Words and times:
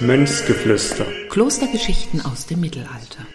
Mönchsgeflüster. 0.00 1.04
Klostergeschichten 1.30 2.20
aus 2.20 2.46
dem 2.46 2.60
Mittelalter. 2.60 3.26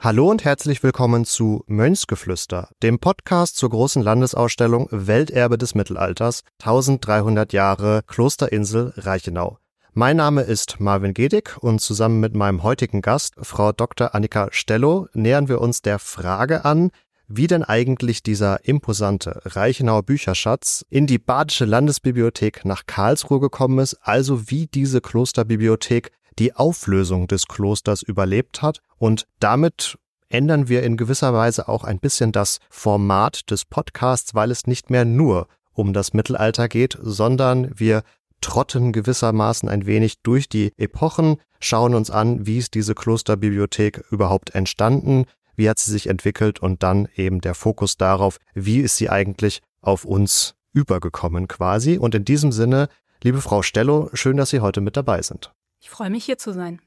Hallo 0.00 0.30
und 0.30 0.44
herzlich 0.44 0.82
willkommen 0.82 1.24
zu 1.24 1.62
Mönchsgeflüster, 1.66 2.70
dem 2.82 2.98
Podcast 2.98 3.56
zur 3.56 3.70
großen 3.70 4.02
Landesausstellung 4.02 4.88
Welterbe 4.90 5.58
des 5.58 5.74
Mittelalters 5.74 6.42
1300 6.62 7.52
Jahre 7.52 8.02
Klosterinsel 8.06 8.94
Reichenau. 8.96 9.58
Mein 9.92 10.16
Name 10.16 10.42
ist 10.42 10.80
Marvin 10.80 11.14
Gedig 11.14 11.56
und 11.60 11.80
zusammen 11.80 12.18
mit 12.18 12.34
meinem 12.34 12.62
heutigen 12.62 13.00
Gast, 13.00 13.34
Frau 13.40 13.70
Dr. 13.70 14.14
Annika 14.14 14.48
Stello, 14.50 15.06
nähern 15.12 15.48
wir 15.48 15.60
uns 15.60 15.82
der 15.82 16.00
Frage 16.00 16.64
an, 16.64 16.90
wie 17.36 17.46
denn 17.46 17.64
eigentlich 17.64 18.22
dieser 18.22 18.64
imposante 18.64 19.40
Reichenauer 19.44 20.02
Bücherschatz 20.02 20.84
in 20.90 21.06
die 21.06 21.18
Badische 21.18 21.64
Landesbibliothek 21.64 22.64
nach 22.64 22.86
Karlsruhe 22.86 23.40
gekommen 23.40 23.78
ist, 23.78 23.94
also 24.02 24.50
wie 24.50 24.66
diese 24.66 25.00
Klosterbibliothek 25.00 26.10
die 26.38 26.54
Auflösung 26.54 27.26
des 27.26 27.46
Klosters 27.46 28.02
überlebt 28.02 28.62
hat. 28.62 28.80
Und 28.98 29.26
damit 29.40 29.98
ändern 30.28 30.68
wir 30.68 30.82
in 30.82 30.96
gewisser 30.96 31.32
Weise 31.32 31.68
auch 31.68 31.84
ein 31.84 31.98
bisschen 31.98 32.32
das 32.32 32.58
Format 32.70 33.50
des 33.50 33.64
Podcasts, 33.64 34.34
weil 34.34 34.50
es 34.50 34.66
nicht 34.66 34.90
mehr 34.90 35.04
nur 35.04 35.48
um 35.72 35.92
das 35.92 36.12
Mittelalter 36.12 36.68
geht, 36.68 36.98
sondern 37.00 37.70
wir 37.78 38.02
trotten 38.40 38.92
gewissermaßen 38.92 39.68
ein 39.68 39.86
wenig 39.86 40.20
durch 40.22 40.48
die 40.48 40.72
Epochen, 40.76 41.36
schauen 41.60 41.94
uns 41.94 42.10
an, 42.10 42.46
wie 42.46 42.58
ist 42.58 42.74
diese 42.74 42.94
Klosterbibliothek 42.94 44.04
überhaupt 44.10 44.54
entstanden, 44.54 45.24
wie 45.56 45.68
hat 45.68 45.78
sie 45.78 45.90
sich 45.90 46.08
entwickelt 46.08 46.60
und 46.60 46.82
dann 46.82 47.08
eben 47.16 47.40
der 47.40 47.54
Fokus 47.54 47.96
darauf, 47.96 48.38
wie 48.54 48.80
ist 48.80 48.96
sie 48.96 49.10
eigentlich 49.10 49.62
auf 49.80 50.04
uns 50.04 50.54
übergekommen 50.72 51.48
quasi. 51.48 51.98
Und 51.98 52.14
in 52.14 52.24
diesem 52.24 52.52
Sinne, 52.52 52.88
liebe 53.22 53.40
Frau 53.40 53.62
Stello, 53.62 54.10
schön, 54.12 54.36
dass 54.36 54.50
Sie 54.50 54.60
heute 54.60 54.80
mit 54.80 54.96
dabei 54.96 55.22
sind. 55.22 55.52
Ich 55.80 55.90
freue 55.90 56.10
mich 56.10 56.24
hier 56.24 56.38
zu 56.38 56.52
sein. 56.52 56.80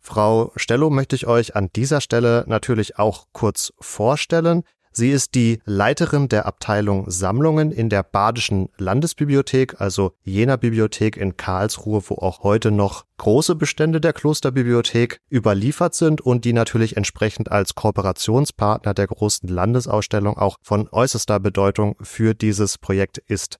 Frau 0.00 0.52
Stello 0.56 0.88
möchte 0.88 1.14
ich 1.14 1.26
euch 1.26 1.54
an 1.54 1.68
dieser 1.76 2.00
Stelle 2.00 2.44
natürlich 2.46 2.98
auch 2.98 3.26
kurz 3.32 3.72
vorstellen. 3.78 4.64
Sie 4.92 5.10
ist 5.10 5.36
die 5.36 5.60
Leiterin 5.64 6.28
der 6.28 6.46
Abteilung 6.46 7.08
Sammlungen 7.08 7.70
in 7.70 7.88
der 7.88 8.02
Badischen 8.02 8.70
Landesbibliothek, 8.76 9.80
also 9.80 10.12
jener 10.22 10.56
Bibliothek 10.56 11.16
in 11.16 11.36
Karlsruhe, 11.36 12.02
wo 12.08 12.16
auch 12.16 12.42
heute 12.42 12.72
noch 12.72 13.04
große 13.18 13.54
Bestände 13.54 14.00
der 14.00 14.12
Klosterbibliothek 14.12 15.20
überliefert 15.30 15.94
sind 15.94 16.20
und 16.20 16.44
die 16.44 16.52
natürlich 16.52 16.96
entsprechend 16.96 17.52
als 17.52 17.76
Kooperationspartner 17.76 18.92
der 18.92 19.06
großen 19.06 19.48
Landesausstellung 19.48 20.36
auch 20.36 20.56
von 20.60 20.88
äußerster 20.90 21.38
Bedeutung 21.38 21.96
für 22.00 22.34
dieses 22.34 22.76
Projekt 22.76 23.18
ist. 23.18 23.58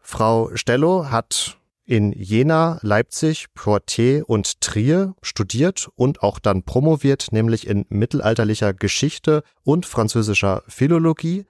Frau 0.00 0.50
Stello 0.54 1.10
hat 1.10 1.57
in 1.88 2.12
Jena, 2.12 2.78
Leipzig, 2.82 3.46
Poitiers 3.54 4.22
und 4.26 4.60
Trier 4.60 5.14
studiert 5.22 5.88
und 5.94 6.22
auch 6.22 6.38
dann 6.38 6.62
promoviert, 6.62 7.28
nämlich 7.32 7.66
in 7.66 7.86
mittelalterlicher 7.88 8.74
Geschichte 8.74 9.42
und 9.64 9.86
französischer 9.86 10.62
Philologie. 10.68 11.46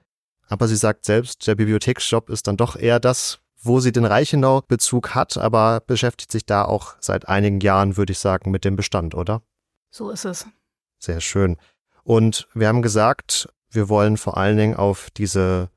Aber 0.47 0.69
sie 0.69 0.77
sagt 0.77 1.03
selbst, 1.03 1.45
der 1.45 1.55
Bibliotheksjob 1.55 2.29
ist 2.29 2.47
dann 2.47 2.55
doch 2.55 2.77
eher 2.77 3.01
das, 3.01 3.39
wo 3.61 3.81
sie 3.81 3.91
den 3.91 4.05
Reichenau-Bezug 4.05 5.13
hat, 5.13 5.37
aber 5.37 5.81
beschäftigt 5.85 6.31
sich 6.31 6.45
da 6.45 6.63
auch 6.63 6.95
seit 7.01 7.27
einigen 7.27 7.59
Jahren, 7.59 7.97
würde 7.97 8.13
ich 8.13 8.19
sagen, 8.19 8.49
mit 8.49 8.63
dem 8.63 8.77
Bestand, 8.77 9.15
oder? 9.15 9.41
So 9.91 10.09
ist 10.09 10.23
es. 10.23 10.47
Sehr 10.99 11.19
schön. 11.19 11.57
Und 12.03 12.47
wir 12.53 12.69
haben 12.69 12.81
gesagt, 12.81 13.49
wir 13.69 13.89
wollen 13.89 14.15
vor 14.15 14.37
allen 14.37 14.55
Dingen 14.55 14.75
auf 14.75 15.09
diese 15.11 15.69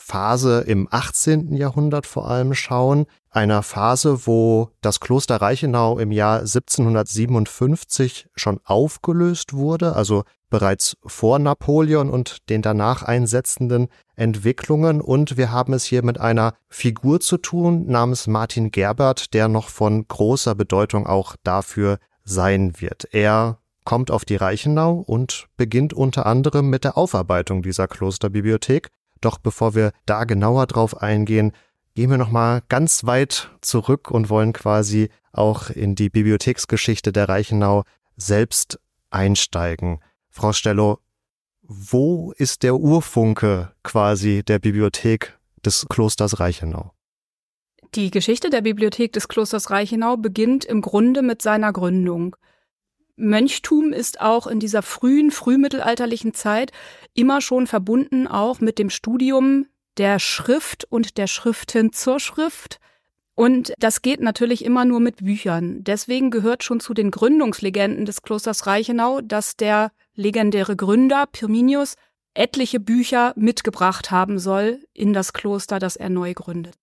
Phase 0.00 0.62
im 0.62 0.88
18. 0.90 1.54
Jahrhundert 1.54 2.06
vor 2.06 2.28
allem 2.28 2.54
schauen, 2.54 3.06
einer 3.30 3.62
Phase, 3.62 4.26
wo 4.26 4.70
das 4.80 4.98
Kloster 4.98 5.36
Reichenau 5.36 5.98
im 5.98 6.10
Jahr 6.10 6.40
1757 6.40 8.28
schon 8.34 8.58
aufgelöst 8.64 9.52
wurde, 9.52 9.94
also 9.94 10.24
bereits 10.48 10.96
vor 11.04 11.38
Napoleon 11.38 12.10
und 12.10 12.48
den 12.48 12.62
danach 12.62 13.02
einsetzenden 13.02 13.88
Entwicklungen. 14.16 15.00
Und 15.00 15.36
wir 15.36 15.52
haben 15.52 15.74
es 15.74 15.84
hier 15.84 16.02
mit 16.02 16.18
einer 16.18 16.54
Figur 16.68 17.20
zu 17.20 17.36
tun 17.36 17.86
namens 17.86 18.26
Martin 18.26 18.72
Gerbert, 18.72 19.32
der 19.34 19.48
noch 19.48 19.68
von 19.68 20.08
großer 20.08 20.56
Bedeutung 20.56 21.06
auch 21.06 21.36
dafür 21.44 21.98
sein 22.24 22.80
wird. 22.80 23.06
Er 23.12 23.58
kommt 23.84 24.10
auf 24.10 24.24
die 24.24 24.36
Reichenau 24.36 25.04
und 25.06 25.46
beginnt 25.56 25.92
unter 25.92 26.26
anderem 26.26 26.68
mit 26.68 26.84
der 26.84 26.98
Aufarbeitung 26.98 27.62
dieser 27.62 27.86
Klosterbibliothek 27.86 28.88
doch 29.20 29.38
bevor 29.38 29.74
wir 29.74 29.92
da 30.06 30.24
genauer 30.24 30.66
drauf 30.66 31.00
eingehen, 31.00 31.52
gehen 31.94 32.10
wir 32.10 32.18
nochmal 32.18 32.62
ganz 32.68 33.04
weit 33.04 33.50
zurück 33.60 34.10
und 34.10 34.30
wollen 34.30 34.52
quasi 34.52 35.10
auch 35.32 35.70
in 35.70 35.94
die 35.94 36.10
Bibliotheksgeschichte 36.10 37.12
der 37.12 37.28
Reichenau 37.28 37.84
selbst 38.16 38.80
einsteigen. 39.10 40.00
Frau 40.28 40.52
Stello, 40.52 41.00
wo 41.62 42.32
ist 42.32 42.62
der 42.62 42.76
Urfunke 42.76 43.72
quasi 43.82 44.42
der 44.44 44.58
Bibliothek 44.58 45.38
des 45.64 45.86
Klosters 45.88 46.40
Reichenau? 46.40 46.92
Die 47.94 48.10
Geschichte 48.10 48.50
der 48.50 48.60
Bibliothek 48.60 49.12
des 49.12 49.28
Klosters 49.28 49.70
Reichenau 49.70 50.16
beginnt 50.16 50.64
im 50.64 50.80
Grunde 50.80 51.22
mit 51.22 51.42
seiner 51.42 51.72
Gründung. 51.72 52.36
Mönchtum 53.20 53.92
ist 53.92 54.20
auch 54.20 54.46
in 54.46 54.60
dieser 54.60 54.82
frühen, 54.82 55.30
frühmittelalterlichen 55.30 56.34
Zeit 56.34 56.72
immer 57.14 57.40
schon 57.40 57.66
verbunden 57.66 58.26
auch 58.26 58.60
mit 58.60 58.78
dem 58.78 58.90
Studium 58.90 59.66
der 59.96 60.18
Schrift 60.18 60.84
und 60.88 61.18
der 61.18 61.26
Schriften 61.26 61.92
zur 61.92 62.20
Schrift. 62.20 62.80
Und 63.34 63.72
das 63.78 64.02
geht 64.02 64.20
natürlich 64.20 64.64
immer 64.64 64.84
nur 64.84 65.00
mit 65.00 65.24
Büchern. 65.24 65.82
Deswegen 65.84 66.30
gehört 66.30 66.62
schon 66.62 66.80
zu 66.80 66.94
den 66.94 67.10
Gründungslegenden 67.10 68.04
des 68.04 68.22
Klosters 68.22 68.66
Reichenau, 68.66 69.20
dass 69.20 69.56
der 69.56 69.92
legendäre 70.14 70.76
Gründer 70.76 71.26
Pirminius 71.30 71.94
etliche 72.34 72.80
Bücher 72.80 73.32
mitgebracht 73.36 74.10
haben 74.10 74.38
soll 74.38 74.80
in 74.92 75.12
das 75.12 75.32
Kloster, 75.32 75.78
das 75.78 75.96
er 75.96 76.10
neu 76.10 76.34
gründet. 76.34 76.74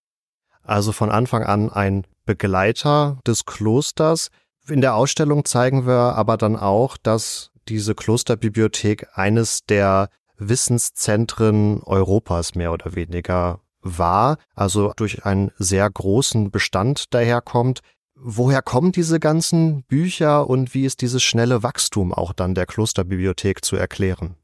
Also 0.64 0.92
von 0.92 1.10
Anfang 1.10 1.44
an 1.44 1.70
ein 1.70 2.06
Begleiter 2.26 3.20
des 3.26 3.46
Klosters, 3.46 4.30
in 4.70 4.82
der 4.82 4.96
Ausstellung 4.96 5.46
zeigen 5.46 5.86
wir 5.86 6.16
aber 6.16 6.38
dann 6.38 6.56
auch, 6.56 6.98
dass 6.98 7.52
diese 7.68 7.96
Klosterbibliothek 7.96 9.08
eines 9.14 9.66
der 9.66 10.10
Wissenszentren 10.38 11.82
Europas 11.84 12.56
mehr 12.56 12.72
oder 12.72 12.96
weniger 12.96 13.62
war, 13.82 14.38
also 14.56 14.94
durch 14.96 15.26
einen 15.26 15.52
sehr 15.58 15.90
großen 15.90 16.52
Bestand 16.52 17.14
daherkommt. 17.14 17.82
Woher 18.16 18.62
kommen 18.62 18.92
diese 18.92 19.20
ganzen 19.20 19.84
Bücher 19.84 20.50
und 20.50 20.74
wie 20.74 20.86
ist 20.86 21.02
dieses 21.02 21.24
schnelle 21.24 21.64
Wachstum 21.64 22.14
auch 22.14 22.34
dann 22.34 22.56
der 22.56 22.66
Klosterbibliothek 22.66 23.64
zu 23.64 23.76
erklären? 23.76 24.36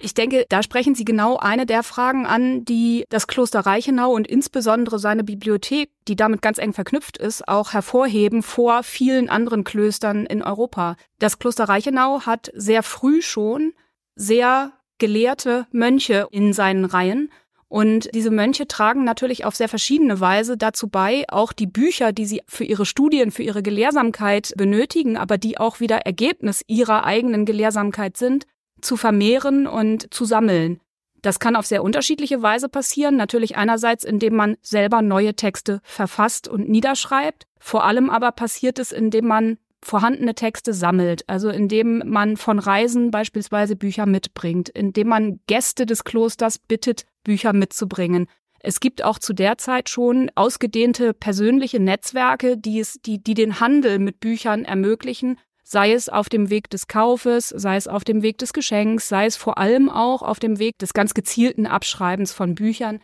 Ich 0.00 0.14
denke, 0.14 0.46
da 0.48 0.62
sprechen 0.62 0.94
Sie 0.94 1.04
genau 1.04 1.36
eine 1.36 1.66
der 1.66 1.82
Fragen 1.82 2.26
an, 2.26 2.64
die 2.64 3.04
das 3.08 3.26
Kloster 3.26 3.60
Reichenau 3.60 4.12
und 4.12 4.26
insbesondere 4.26 4.98
seine 4.98 5.24
Bibliothek, 5.24 5.90
die 6.08 6.16
damit 6.16 6.42
ganz 6.42 6.58
eng 6.58 6.72
verknüpft 6.72 7.16
ist, 7.16 7.46
auch 7.48 7.72
hervorheben 7.72 8.42
vor 8.42 8.82
vielen 8.82 9.28
anderen 9.28 9.64
Klöstern 9.64 10.26
in 10.26 10.42
Europa. 10.42 10.96
Das 11.18 11.38
Kloster 11.38 11.64
Reichenau 11.64 12.22
hat 12.22 12.50
sehr 12.54 12.82
früh 12.82 13.22
schon 13.22 13.72
sehr 14.14 14.72
gelehrte 14.98 15.66
Mönche 15.72 16.26
in 16.30 16.52
seinen 16.52 16.84
Reihen. 16.84 17.30
Und 17.68 18.14
diese 18.14 18.30
Mönche 18.30 18.68
tragen 18.68 19.04
natürlich 19.04 19.44
auf 19.44 19.56
sehr 19.56 19.68
verschiedene 19.68 20.20
Weise 20.20 20.56
dazu 20.56 20.88
bei, 20.88 21.24
auch 21.28 21.52
die 21.52 21.66
Bücher, 21.66 22.12
die 22.12 22.24
sie 22.24 22.42
für 22.46 22.64
ihre 22.64 22.86
Studien, 22.86 23.32
für 23.32 23.42
ihre 23.42 23.62
Gelehrsamkeit 23.62 24.52
benötigen, 24.56 25.16
aber 25.16 25.36
die 25.36 25.58
auch 25.58 25.80
wieder 25.80 25.98
Ergebnis 26.06 26.62
ihrer 26.68 27.04
eigenen 27.04 27.44
Gelehrsamkeit 27.44 28.16
sind, 28.16 28.46
zu 28.86 28.96
vermehren 28.96 29.66
und 29.66 30.12
zu 30.14 30.24
sammeln. 30.24 30.80
Das 31.22 31.40
kann 31.40 31.56
auf 31.56 31.66
sehr 31.66 31.82
unterschiedliche 31.82 32.40
Weise 32.40 32.68
passieren. 32.68 33.16
Natürlich 33.16 33.56
einerseits, 33.56 34.04
indem 34.04 34.36
man 34.36 34.56
selber 34.62 35.02
neue 35.02 35.34
Texte 35.34 35.80
verfasst 35.82 36.46
und 36.46 36.68
niederschreibt. 36.68 37.46
Vor 37.58 37.84
allem 37.84 38.10
aber 38.10 38.30
passiert 38.32 38.78
es, 38.78 38.92
indem 38.92 39.26
man 39.26 39.58
vorhandene 39.82 40.34
Texte 40.34 40.72
sammelt, 40.72 41.28
also 41.28 41.48
indem 41.48 42.02
man 42.06 42.36
von 42.36 42.58
Reisen 42.58 43.10
beispielsweise 43.10 43.76
Bücher 43.76 44.06
mitbringt, 44.06 44.68
indem 44.68 45.08
man 45.08 45.40
Gäste 45.46 45.84
des 45.84 46.04
Klosters 46.04 46.58
bittet, 46.58 47.04
Bücher 47.24 47.52
mitzubringen. 47.52 48.26
Es 48.60 48.80
gibt 48.80 49.04
auch 49.04 49.18
zu 49.18 49.32
der 49.32 49.58
Zeit 49.58 49.88
schon 49.88 50.30
ausgedehnte 50.34 51.12
persönliche 51.12 51.78
Netzwerke, 51.78 52.56
die 52.56 52.80
es, 52.80 52.98
die, 53.04 53.22
die 53.22 53.34
den 53.34 53.60
Handel 53.60 53.98
mit 53.98 54.18
Büchern 54.20 54.64
ermöglichen 54.64 55.38
sei 55.68 55.92
es 55.92 56.08
auf 56.08 56.28
dem 56.28 56.48
Weg 56.48 56.70
des 56.70 56.86
Kaufes, 56.86 57.48
sei 57.48 57.76
es 57.76 57.88
auf 57.88 58.04
dem 58.04 58.22
Weg 58.22 58.38
des 58.38 58.52
Geschenks, 58.52 59.08
sei 59.08 59.26
es 59.26 59.36
vor 59.36 59.58
allem 59.58 59.90
auch 59.90 60.22
auf 60.22 60.38
dem 60.38 60.60
Weg 60.60 60.78
des 60.78 60.94
ganz 60.94 61.12
gezielten 61.12 61.66
Abschreibens 61.66 62.32
von 62.32 62.54
Büchern. 62.54 63.00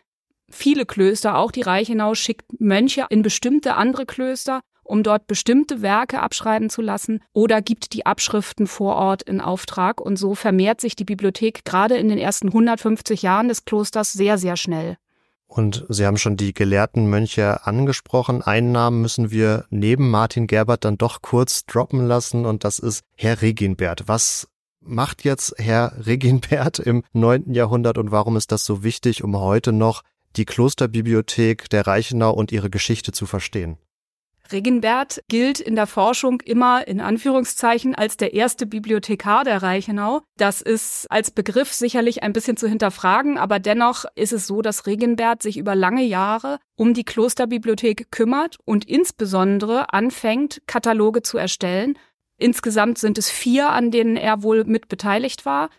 Viele 0.49 0.87
Klöster, 0.87 1.37
auch 1.37 1.51
die 1.51 1.63
Reichenau, 1.63 2.15
schickt 2.15 2.45
Mönche 2.61 3.07
in 3.11 3.23
bestimmte 3.23 3.75
andere 3.75 4.07
Klöster, 4.07 4.61
um 4.85 5.03
dort 5.03 5.27
bestimmte 5.27 5.83
Werke 5.83 6.21
abschreiben 6.21 6.71
zu 6.71 6.83
lassen 6.83 7.21
oder 7.33 7.63
gibt 7.63 7.95
die 7.95 8.07
Abschriften 8.07 8.69
vor 8.69 8.95
Ort 8.95 9.23
in 9.23 9.41
Auftrag 9.41 10.01
und 10.01 10.17
so 10.17 10.37
vermehrt 10.37 10.81
sich 10.81 10.95
die 10.95 11.05
Bibliothek 11.05 11.65
gerade 11.65 11.97
in 11.97 12.09
den 12.09 12.19
ersten 12.19 12.49
150 12.49 13.23
Jahren 13.23 13.49
des 13.49 13.65
Klosters 13.65 14.13
sehr, 14.13 14.39
sehr 14.39 14.57
schnell. 14.57 14.99
Und 15.55 15.85
Sie 15.91 16.07
haben 16.07 16.17
schon 16.17 16.39
die 16.39 16.55
gelehrten 16.55 17.11
Mönche 17.11 17.67
angesprochen. 17.67 18.41
Einen 18.41 18.73
Namen 18.73 19.03
müssen 19.03 19.31
wir 19.31 19.67
neben 19.69 20.09
Martin 20.09 20.47
Gerbert 20.47 20.87
dann 20.87 20.97
doch 20.97 21.21
kurz 21.21 21.67
droppen 21.67 22.07
lassen 22.07 22.47
und 22.47 22.65
das 22.65 22.79
ist 22.79 23.05
Herr 23.17 23.43
Reginbert. 23.43 24.05
Was 24.07 24.49
macht 24.81 25.25
jetzt 25.25 25.55
Herr 25.59 25.93
Reginbert 26.07 26.79
im 26.79 27.05
neunten 27.13 27.53
Jahrhundert 27.53 27.99
und 27.99 28.11
warum 28.11 28.39
ist 28.39 28.51
das 28.51 28.65
so 28.65 28.83
wichtig, 28.83 29.23
um 29.23 29.37
heute 29.37 29.75
noch 29.75 30.05
die 30.37 30.47
Klosterbibliothek 30.47 31.69
der 31.69 31.87
Reichenau 31.87 32.33
und 32.33 32.51
ihre 32.51 32.71
Geschichte 32.71 33.13
zu 33.13 33.27
verstehen? 33.27 33.77
Reginbert 34.53 35.23
gilt 35.29 35.61
in 35.61 35.75
der 35.75 35.87
Forschung 35.87 36.41
immer 36.43 36.87
in 36.87 37.01
Anführungszeichen 37.01 37.95
als 37.95 38.17
der 38.17 38.35
erste 38.35 38.67
Bibliothekar 38.67 39.45
der 39.45 39.63
Reichenau. 39.63 40.23
Das 40.37 40.61
ist 40.61 41.07
als 41.11 41.31
Begriff 41.31 41.73
sicherlich 41.73 42.23
ein 42.23 42.33
bisschen 42.33 42.57
zu 42.57 42.69
hinterfragen, 42.69 43.39
aber 43.39 43.59
dennoch 43.59 44.05
ist 44.15 44.33
es 44.33 44.47
so, 44.47 44.63
dass 44.63 44.87
Reginbert 44.87 45.43
sich 45.43 45.57
über 45.57 45.75
lange 45.75 46.05
Jahre 46.05 46.59
um 46.77 46.95
die 46.95 47.05
Klosterbibliothek 47.05 48.11
kümmert 48.11 48.59
und 48.65 48.89
insbesondere 48.89 49.93
anfängt, 49.93 50.63
Kataloge 50.67 51.23
zu 51.23 51.39
erstellen. 51.39 51.99
Insgesamt 52.39 52.99
sind 52.99 53.19
es 53.19 53.31
vier, 53.31 53.71
an 53.71 53.91
denen 53.91 54.17
er 54.17 54.43
wohl 54.43 54.65
mit 54.65 54.89
beteiligt 54.89 55.47
war. 55.47 55.71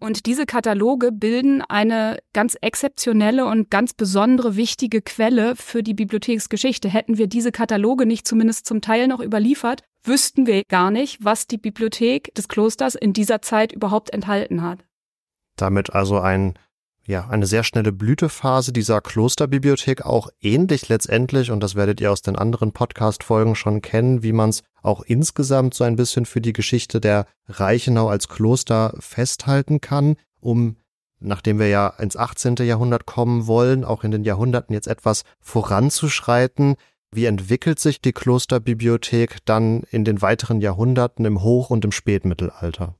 Und 0.00 0.26
diese 0.26 0.46
Kataloge 0.46 1.10
bilden 1.10 1.60
eine 1.60 2.18
ganz 2.32 2.56
exzeptionelle 2.60 3.46
und 3.46 3.68
ganz 3.68 3.94
besondere 3.94 4.54
wichtige 4.54 5.02
Quelle 5.02 5.56
für 5.56 5.82
die 5.82 5.94
Bibliotheksgeschichte. 5.94 6.88
Hätten 6.88 7.18
wir 7.18 7.26
diese 7.26 7.50
Kataloge 7.50 8.06
nicht 8.06 8.26
zumindest 8.26 8.66
zum 8.66 8.80
Teil 8.80 9.08
noch 9.08 9.20
überliefert, 9.20 9.82
wüssten 10.04 10.46
wir 10.46 10.62
gar 10.68 10.92
nicht, 10.92 11.24
was 11.24 11.48
die 11.48 11.58
Bibliothek 11.58 12.32
des 12.34 12.46
Klosters 12.46 12.94
in 12.94 13.12
dieser 13.12 13.42
Zeit 13.42 13.72
überhaupt 13.72 14.10
enthalten 14.10 14.62
hat. 14.62 14.84
Damit 15.56 15.92
also 15.92 16.20
ein 16.20 16.54
ja, 17.08 17.26
eine 17.26 17.46
sehr 17.46 17.64
schnelle 17.64 17.90
Blütephase 17.90 18.70
dieser 18.70 19.00
Klosterbibliothek, 19.00 20.04
auch 20.04 20.28
ähnlich 20.42 20.90
letztendlich, 20.90 21.50
und 21.50 21.60
das 21.60 21.74
werdet 21.74 22.02
ihr 22.02 22.12
aus 22.12 22.20
den 22.20 22.36
anderen 22.36 22.72
Podcast-Folgen 22.72 23.54
schon 23.54 23.80
kennen, 23.80 24.22
wie 24.22 24.34
man 24.34 24.50
es 24.50 24.62
auch 24.82 25.00
insgesamt 25.00 25.72
so 25.72 25.84
ein 25.84 25.96
bisschen 25.96 26.26
für 26.26 26.42
die 26.42 26.52
Geschichte 26.52 27.00
der 27.00 27.24
Reichenau 27.48 28.08
als 28.08 28.28
Kloster 28.28 28.94
festhalten 29.00 29.80
kann, 29.80 30.16
um 30.38 30.76
nachdem 31.18 31.58
wir 31.58 31.68
ja 31.68 31.88
ins 31.88 32.14
18. 32.14 32.56
Jahrhundert 32.56 33.06
kommen 33.06 33.46
wollen, 33.46 33.84
auch 33.84 34.04
in 34.04 34.10
den 34.10 34.22
Jahrhunderten 34.22 34.74
jetzt 34.74 34.86
etwas 34.86 35.24
voranzuschreiten. 35.40 36.76
Wie 37.10 37.24
entwickelt 37.24 37.78
sich 37.78 38.02
die 38.02 38.12
Klosterbibliothek 38.12 39.38
dann 39.46 39.82
in 39.90 40.04
den 40.04 40.20
weiteren 40.20 40.60
Jahrhunderten 40.60 41.24
im 41.24 41.42
Hoch- 41.42 41.70
und 41.70 41.86
im 41.86 41.90
Spätmittelalter? 41.90 42.97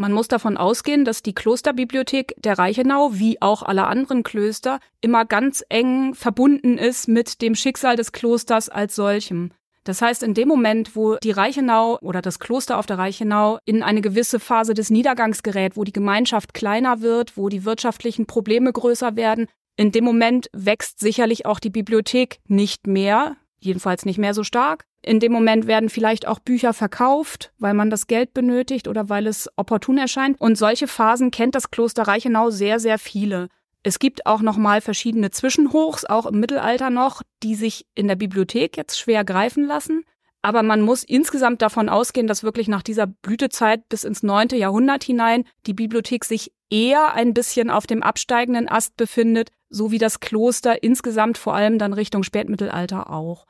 Man 0.00 0.14
muss 0.14 0.28
davon 0.28 0.56
ausgehen, 0.56 1.04
dass 1.04 1.22
die 1.22 1.34
Klosterbibliothek 1.34 2.32
der 2.38 2.58
Reichenau, 2.58 3.10
wie 3.12 3.42
auch 3.42 3.62
alle 3.62 3.86
anderen 3.86 4.22
Klöster, 4.22 4.80
immer 5.02 5.26
ganz 5.26 5.62
eng 5.68 6.14
verbunden 6.14 6.78
ist 6.78 7.06
mit 7.06 7.42
dem 7.42 7.54
Schicksal 7.54 7.96
des 7.96 8.10
Klosters 8.10 8.70
als 8.70 8.96
solchem. 8.96 9.50
Das 9.84 10.00
heißt, 10.00 10.22
in 10.22 10.32
dem 10.32 10.48
Moment, 10.48 10.96
wo 10.96 11.16
die 11.16 11.32
Reichenau 11.32 11.98
oder 12.00 12.22
das 12.22 12.38
Kloster 12.38 12.78
auf 12.78 12.86
der 12.86 12.96
Reichenau 12.96 13.58
in 13.66 13.82
eine 13.82 14.00
gewisse 14.00 14.40
Phase 14.40 14.72
des 14.72 14.88
Niedergangs 14.88 15.42
gerät, 15.42 15.76
wo 15.76 15.84
die 15.84 15.92
Gemeinschaft 15.92 16.54
kleiner 16.54 17.02
wird, 17.02 17.36
wo 17.36 17.50
die 17.50 17.66
wirtschaftlichen 17.66 18.24
Probleme 18.24 18.72
größer 18.72 19.16
werden, 19.16 19.48
in 19.76 19.92
dem 19.92 20.04
Moment 20.04 20.48
wächst 20.54 20.98
sicherlich 20.98 21.44
auch 21.44 21.60
die 21.60 21.68
Bibliothek 21.68 22.38
nicht 22.48 22.86
mehr, 22.86 23.36
jedenfalls 23.60 24.04
nicht 24.04 24.18
mehr 24.18 24.34
so 24.34 24.44
stark. 24.44 24.84
In 25.02 25.20
dem 25.20 25.32
Moment 25.32 25.66
werden 25.66 25.88
vielleicht 25.88 26.26
auch 26.26 26.38
Bücher 26.38 26.74
verkauft, 26.74 27.52
weil 27.58 27.74
man 27.74 27.90
das 27.90 28.06
Geld 28.06 28.34
benötigt 28.34 28.88
oder 28.88 29.08
weil 29.08 29.26
es 29.26 29.48
opportun 29.56 29.98
erscheint. 29.98 30.40
Und 30.40 30.58
solche 30.58 30.88
Phasen 30.88 31.30
kennt 31.30 31.54
das 31.54 31.70
Kloster 31.70 32.02
Reichenau 32.02 32.50
sehr, 32.50 32.80
sehr 32.80 32.98
viele. 32.98 33.48
Es 33.82 33.98
gibt 33.98 34.26
auch 34.26 34.42
noch 34.42 34.58
mal 34.58 34.82
verschiedene 34.82 35.30
Zwischenhochs, 35.30 36.04
auch 36.04 36.26
im 36.26 36.38
Mittelalter 36.38 36.90
noch, 36.90 37.22
die 37.42 37.54
sich 37.54 37.86
in 37.94 38.08
der 38.08 38.16
Bibliothek 38.16 38.76
jetzt 38.76 38.98
schwer 38.98 39.24
greifen 39.24 39.64
lassen. 39.64 40.04
Aber 40.42 40.62
man 40.62 40.80
muss 40.80 41.02
insgesamt 41.02 41.62
davon 41.62 41.88
ausgehen, 41.88 42.26
dass 42.26 42.42
wirklich 42.42 42.68
nach 42.68 42.82
dieser 42.82 43.06
Blütezeit 43.06 43.88
bis 43.88 44.04
ins 44.04 44.22
neunte 44.22 44.56
Jahrhundert 44.56 45.04
hinein 45.04 45.44
die 45.66 45.74
Bibliothek 45.74 46.24
sich 46.24 46.52
eher 46.70 47.14
ein 47.14 47.34
bisschen 47.34 47.70
auf 47.70 47.86
dem 47.86 48.02
absteigenden 48.02 48.68
Ast 48.68 48.96
befindet, 48.96 49.50
so 49.68 49.90
wie 49.90 49.98
das 49.98 50.20
Kloster 50.20 50.82
insgesamt 50.82 51.36
vor 51.36 51.54
allem 51.54 51.78
dann 51.78 51.92
Richtung 51.92 52.22
Spätmittelalter 52.22 53.10
auch. 53.10 53.46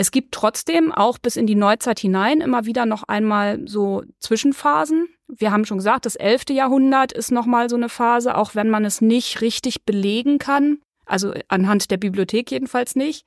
Es 0.00 0.12
gibt 0.12 0.32
trotzdem 0.32 0.92
auch 0.92 1.18
bis 1.18 1.36
in 1.36 1.48
die 1.48 1.56
Neuzeit 1.56 1.98
hinein 1.98 2.40
immer 2.40 2.66
wieder 2.66 2.86
noch 2.86 3.02
einmal 3.02 3.60
so 3.66 4.04
Zwischenphasen. 4.20 5.08
Wir 5.26 5.50
haben 5.50 5.64
schon 5.64 5.78
gesagt, 5.78 6.06
das 6.06 6.14
11. 6.14 6.50
Jahrhundert 6.50 7.12
ist 7.12 7.32
nochmal 7.32 7.68
so 7.68 7.74
eine 7.74 7.88
Phase, 7.88 8.36
auch 8.36 8.54
wenn 8.54 8.70
man 8.70 8.84
es 8.84 9.00
nicht 9.00 9.40
richtig 9.40 9.84
belegen 9.84 10.38
kann. 10.38 10.78
Also 11.04 11.34
anhand 11.48 11.90
der 11.90 11.96
Bibliothek 11.96 12.52
jedenfalls 12.52 12.94
nicht. 12.94 13.26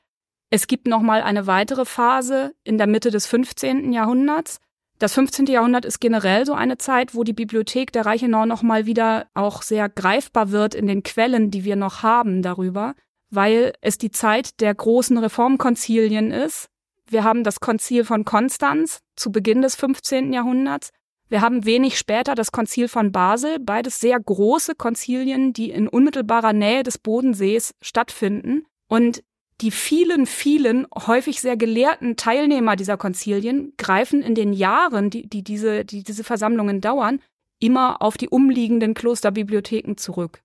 Es 0.49 0.65
gibt 0.65 0.87
nochmal 0.87 1.21
eine 1.23 1.45
weitere 1.45 1.83
Phase 1.83 2.53
in 2.63 2.77
der 2.77 2.87
Mitte 2.87 3.11
des 3.11 3.27
15. 3.27 3.91
Jahrhunderts. 3.91 4.61
Das 4.97 5.13
15. 5.13 5.47
Jahrhundert 5.47 5.83
ist 5.83 5.99
generell 5.99 6.45
so 6.45 6.53
eine 6.53 6.77
Zeit, 6.77 7.13
wo 7.13 7.25
die 7.25 7.33
Bibliothek 7.33 7.91
der 7.91 8.05
Reichenau 8.05 8.45
nochmal 8.45 8.85
wieder 8.85 9.27
auch 9.33 9.61
sehr 9.61 9.89
greifbar 9.89 10.51
wird 10.51 10.73
in 10.73 10.87
den 10.87 11.03
Quellen, 11.03 11.51
die 11.51 11.65
wir 11.65 11.75
noch 11.75 12.01
haben 12.01 12.41
darüber 12.41 12.95
weil 13.31 13.73
es 13.81 13.97
die 13.97 14.11
Zeit 14.11 14.59
der 14.61 14.75
großen 14.75 15.17
Reformkonzilien 15.17 16.31
ist. 16.31 16.67
Wir 17.09 17.23
haben 17.23 17.43
das 17.43 17.59
Konzil 17.59 18.03
von 18.03 18.25
Konstanz 18.25 18.99
zu 19.15 19.31
Beginn 19.31 19.61
des 19.61 19.75
15. 19.75 20.31
Jahrhunderts. 20.33 20.91
Wir 21.29 21.41
haben 21.41 21.65
wenig 21.65 21.97
später 21.97 22.35
das 22.35 22.51
Konzil 22.51 22.89
von 22.89 23.13
Basel, 23.13 23.57
beides 23.59 24.01
sehr 24.01 24.19
große 24.19 24.75
Konzilien, 24.75 25.53
die 25.53 25.71
in 25.71 25.87
unmittelbarer 25.87 26.51
Nähe 26.51 26.83
des 26.83 26.97
Bodensees 26.97 27.73
stattfinden. 27.81 28.65
Und 28.89 29.23
die 29.61 29.71
vielen, 29.71 30.25
vielen, 30.25 30.87
häufig 30.93 31.39
sehr 31.39 31.55
gelehrten 31.55 32.17
Teilnehmer 32.17 32.75
dieser 32.75 32.97
Konzilien 32.97 33.73
greifen 33.77 34.21
in 34.21 34.35
den 34.35 34.51
Jahren, 34.51 35.09
die, 35.09 35.27
die, 35.27 35.43
diese, 35.43 35.85
die 35.85 36.03
diese 36.03 36.25
Versammlungen 36.25 36.81
dauern, 36.81 37.21
immer 37.59 38.01
auf 38.01 38.17
die 38.17 38.27
umliegenden 38.27 38.93
Klosterbibliotheken 38.93 39.95
zurück. 39.95 40.41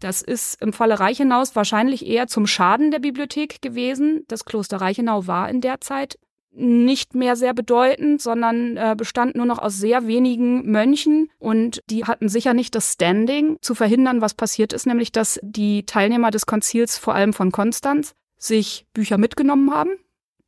Das 0.00 0.20
ist 0.20 0.60
im 0.60 0.72
Falle 0.72 1.00
Reichenaus 1.00 1.56
wahrscheinlich 1.56 2.06
eher 2.06 2.26
zum 2.26 2.46
Schaden 2.46 2.90
der 2.90 2.98
Bibliothek 2.98 3.62
gewesen. 3.62 4.24
Das 4.28 4.44
Kloster 4.44 4.78
Reichenau 4.78 5.26
war 5.26 5.48
in 5.48 5.60
der 5.60 5.80
Zeit 5.80 6.18
nicht 6.56 7.14
mehr 7.14 7.36
sehr 7.36 7.52
bedeutend, 7.52 8.22
sondern 8.22 8.76
äh, 8.76 8.94
bestand 8.96 9.36
nur 9.36 9.44
noch 9.44 9.58
aus 9.58 9.76
sehr 9.76 10.06
wenigen 10.06 10.70
Mönchen 10.70 11.30
und 11.38 11.82
die 11.90 12.06
hatten 12.06 12.28
sicher 12.30 12.54
nicht 12.54 12.74
das 12.74 12.94
Standing 12.94 13.58
zu 13.60 13.74
verhindern, 13.74 14.22
was 14.22 14.32
passiert 14.32 14.72
ist, 14.72 14.86
nämlich 14.86 15.12
dass 15.12 15.38
die 15.42 15.84
Teilnehmer 15.84 16.30
des 16.30 16.46
Konzils, 16.46 16.96
vor 16.96 17.14
allem 17.14 17.34
von 17.34 17.52
Konstanz, 17.52 18.14
sich 18.38 18.86
Bücher 18.94 19.18
mitgenommen 19.18 19.72
haben, 19.72 19.90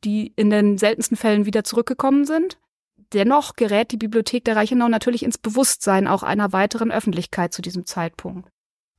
die 0.05 0.33
in 0.37 0.49
den 0.49 0.78
seltensten 0.78 1.17
Fällen 1.17 1.45
wieder 1.45 1.64
zurückgekommen 1.64 2.25
sind. 2.25 2.59
Dennoch 3.12 3.57
gerät 3.57 3.93
die 3.93 3.97
Bibliothek 3.97 4.45
der 4.45 4.57
Reichenau 4.57 4.88
natürlich 4.88 5.23
ins 5.23 5.38
Bewusstsein 5.38 6.07
auch 6.07 6.23
einer 6.23 6.52
weiteren 6.52 6.90
Öffentlichkeit 6.90 7.52
zu 7.52 7.62
diesem 7.62 7.85
Zeitpunkt. 7.85 8.49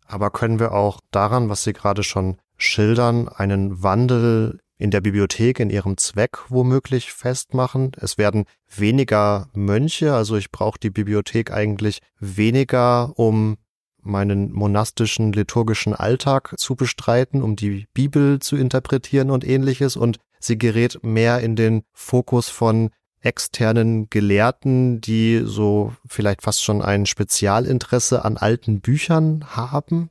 Aber 0.10 0.32
können 0.32 0.60
wir 0.60 0.72
auch 0.72 1.02
daran, 1.12 1.50
was 1.50 1.64
Sie 1.64 1.74
gerade 1.74 2.02
schon 2.02 2.38
schildern, 2.58 3.30
einen 3.30 3.84
Wandel 3.84 4.60
in 4.80 4.90
der 4.90 5.02
Bibliothek, 5.02 5.60
in 5.60 5.70
ihrem 5.70 5.98
Zweck 5.98 6.40
womöglich 6.50 7.14
festmachen. 7.14 7.92
Es 7.96 8.18
werden 8.18 8.46
weniger 8.76 9.50
Mönche, 9.54 10.16
also 10.16 10.36
ich 10.36 10.52
brauche 10.52 10.80
die 10.80 10.90
Bibliothek 10.90 11.52
eigentlich 11.52 12.00
weniger, 12.20 13.18
um 13.20 13.58
meinen 14.02 14.52
monastischen 14.52 15.32
liturgischen 15.32 15.94
Alltag 15.94 16.56
zu 16.58 16.76
bestreiten, 16.76 17.44
um 17.44 17.56
die 17.56 17.86
Bibel 17.94 18.40
zu 18.40 18.56
interpretieren 18.56 19.30
und 19.30 19.46
ähnliches. 19.46 19.96
Und 19.96 20.18
sie 20.40 20.58
gerät 20.58 21.04
mehr 21.04 21.42
in 21.42 21.56
den 21.56 21.84
Fokus 21.94 22.50
von 22.50 22.90
externen 23.22 24.10
Gelehrten, 24.10 25.02
die 25.02 25.42
so 25.44 25.94
vielleicht 26.08 26.42
fast 26.42 26.64
schon 26.64 26.82
ein 26.82 27.06
Spezialinteresse 27.06 28.24
an 28.24 28.38
alten 28.38 28.82
Büchern 28.82 29.46
haben? 29.56 30.10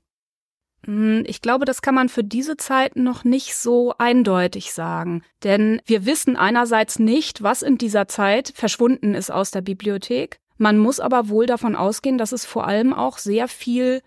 Hm, 0.84 1.24
ich 1.26 1.42
glaube, 1.42 1.64
das 1.64 1.82
kann 1.82 1.94
man 1.94 2.08
für 2.08 2.24
diese 2.24 2.56
Zeit 2.56 2.96
noch 2.96 3.24
nicht 3.24 3.56
so 3.56 3.94
eindeutig 3.98 4.72
sagen. 4.72 5.22
Denn 5.42 5.80
wir 5.86 6.06
wissen 6.06 6.36
einerseits 6.36 6.98
nicht, 6.98 7.42
was 7.42 7.62
in 7.62 7.78
dieser 7.78 8.08
Zeit 8.08 8.52
verschwunden 8.54 9.14
ist 9.14 9.30
aus 9.30 9.50
der 9.50 9.60
Bibliothek. 9.60 10.38
Man 10.56 10.78
muss 10.78 11.00
aber 11.00 11.28
wohl 11.28 11.46
davon 11.46 11.76
ausgehen, 11.76 12.18
dass 12.18 12.32
es 12.32 12.44
vor 12.44 12.66
allem 12.66 12.92
auch 12.92 13.18
sehr 13.18 13.48
viel 13.48 14.02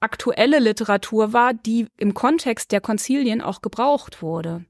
aktuelle 0.00 0.58
Literatur 0.58 1.32
war, 1.32 1.54
die 1.54 1.86
im 1.96 2.14
Kontext 2.14 2.70
der 2.70 2.80
Konzilien 2.80 3.40
auch 3.40 3.62
gebraucht 3.62 4.22
wurde. 4.22 4.64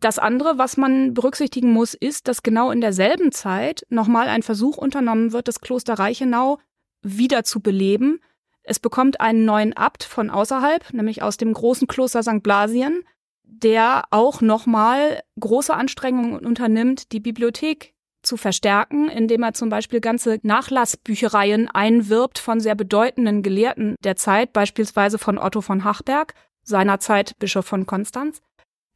Das 0.00 0.18
andere, 0.18 0.58
was 0.58 0.76
man 0.76 1.14
berücksichtigen 1.14 1.72
muss, 1.72 1.94
ist, 1.94 2.28
dass 2.28 2.42
genau 2.42 2.70
in 2.70 2.80
derselben 2.80 3.32
Zeit 3.32 3.84
nochmal 3.88 4.28
ein 4.28 4.42
Versuch 4.42 4.76
unternommen 4.76 5.32
wird, 5.32 5.48
das 5.48 5.60
Kloster 5.60 5.94
Reichenau 5.94 6.58
wieder 7.02 7.42
zu 7.44 7.60
beleben. 7.60 8.20
Es 8.62 8.78
bekommt 8.78 9.20
einen 9.20 9.44
neuen 9.44 9.72
Abt 9.72 10.04
von 10.04 10.30
außerhalb, 10.30 10.92
nämlich 10.92 11.22
aus 11.22 11.36
dem 11.36 11.52
großen 11.52 11.88
Kloster 11.88 12.22
St. 12.22 12.42
Blasien, 12.42 13.02
der 13.42 14.04
auch 14.10 14.40
nochmal 14.40 15.22
große 15.40 15.74
Anstrengungen 15.74 16.46
unternimmt, 16.46 17.12
die 17.12 17.20
Bibliothek 17.20 17.94
zu 18.22 18.36
verstärken, 18.36 19.08
indem 19.08 19.42
er 19.42 19.54
zum 19.54 19.68
Beispiel 19.68 20.00
ganze 20.00 20.38
Nachlassbüchereien 20.42 21.68
einwirbt 21.68 22.38
von 22.38 22.60
sehr 22.60 22.74
bedeutenden 22.74 23.42
Gelehrten 23.42 23.96
der 24.04 24.16
Zeit, 24.16 24.52
beispielsweise 24.52 25.18
von 25.18 25.38
Otto 25.38 25.60
von 25.60 25.84
Hachberg, 25.84 26.34
seinerzeit 26.62 27.38
Bischof 27.38 27.64
von 27.64 27.86
Konstanz. 27.86 28.42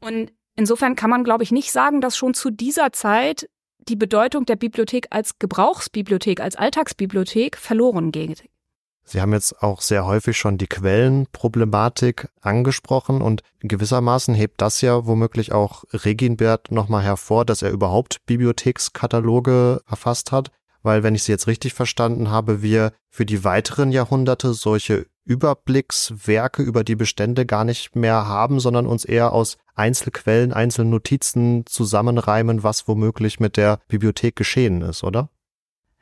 Und 0.01 0.33
insofern 0.57 0.97
kann 0.97 1.11
man, 1.11 1.25
glaube 1.25 1.43
ich, 1.43 1.53
nicht 1.53 1.73
sagen, 1.73 2.01
dass 2.01 2.17
schon 2.17 2.35
zu 2.35 2.51
dieser 2.51 2.93
Zeit 2.93 3.49
die 3.89 3.97
Bedeutung 3.97 4.47
der 4.47 4.57
Bibliothek 4.57 5.09
als 5.11 5.39
Gebrauchsbibliothek, 5.39 6.41
als 6.41 6.57
Alltagsbibliothek 6.57 7.57
verloren 7.57 8.13
geht. 8.13 8.45
Sie 9.05 9.21
haben 9.21 9.33
jetzt 9.33 9.63
auch 9.63 9.81
sehr 9.81 10.07
häufig 10.07 10.39
schon 10.39 10.59
die 10.59 10.69
Quellenproblematik 10.69 12.29
angesprochen 12.41 13.21
und 13.21 13.43
gewissermaßen 13.61 14.35
hebt 14.35 14.61
das 14.61 14.81
ja 14.81 15.07
womöglich 15.07 15.53
auch 15.53 15.85
Reginbert 15.93 16.71
nochmal 16.71 17.03
hervor, 17.03 17.45
dass 17.45 17.63
er 17.63 17.71
überhaupt 17.71 18.25
Bibliothekskataloge 18.27 19.81
verfasst 19.87 20.31
hat, 20.31 20.53
weil 20.83 21.03
wenn 21.03 21.17
ich 21.17 21.25
Sie 21.25 21.33
jetzt 21.33 21.49
richtig 21.49 21.75
verstanden 21.75 22.31
habe, 22.31 22.63
wir 22.63 22.93
für 23.11 23.27
die 23.27 23.43
weiteren 23.45 23.91
Jahrhunderte 23.91 24.55
solche 24.55 25.07
Überblickswerke 25.25 26.63
über 26.63 26.85
die 26.85 26.97
Bestände 26.97 27.47
gar 27.47 27.65
nicht 27.65 27.95
mehr 27.95 28.27
haben, 28.27 28.61
sondern 28.61 28.87
uns 28.87 29.05
eher 29.05 29.33
aus 29.33 29.57
Einzelquellen, 29.75 30.53
Einzelnotizen 30.53 31.65
zusammenreimen, 31.67 32.63
was 32.63 32.89
womöglich 32.89 33.41
mit 33.41 33.57
der 33.57 33.79
Bibliothek 33.89 34.37
geschehen 34.37 34.83
ist, 34.83 35.05
oder? 35.05 35.31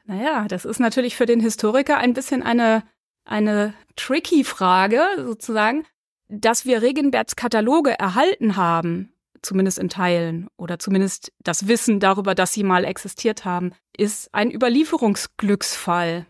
Naja, 0.07 0.47
das 0.49 0.65
ist 0.65 0.81
natürlich 0.81 1.17
für 1.17 1.27
den 1.27 1.41
Historiker 1.41 1.99
ein 1.99 2.15
bisschen 2.15 2.43
eine, 2.43 2.83
eine 3.25 3.75
tricky 3.95 4.43
Frage, 4.45 5.03
sozusagen, 5.19 5.85
dass 6.29 6.65
wir 6.65 6.83
Regenbergs 6.83 7.37
Kataloge 7.37 7.99
erhalten 7.99 8.57
haben, 8.57 9.13
zumindest 9.43 9.79
in 9.79 9.89
Teilen, 9.89 10.49
oder 10.57 10.79
zumindest 10.79 11.33
das 11.39 11.69
Wissen 11.69 12.01
darüber, 12.01 12.35
dass 12.35 12.53
sie 12.53 12.63
mal 12.63 12.85
existiert 12.85 13.45
haben, 13.45 13.73
ist 13.97 14.33
ein 14.35 14.51
Überlieferungsglücksfall. 14.51 16.27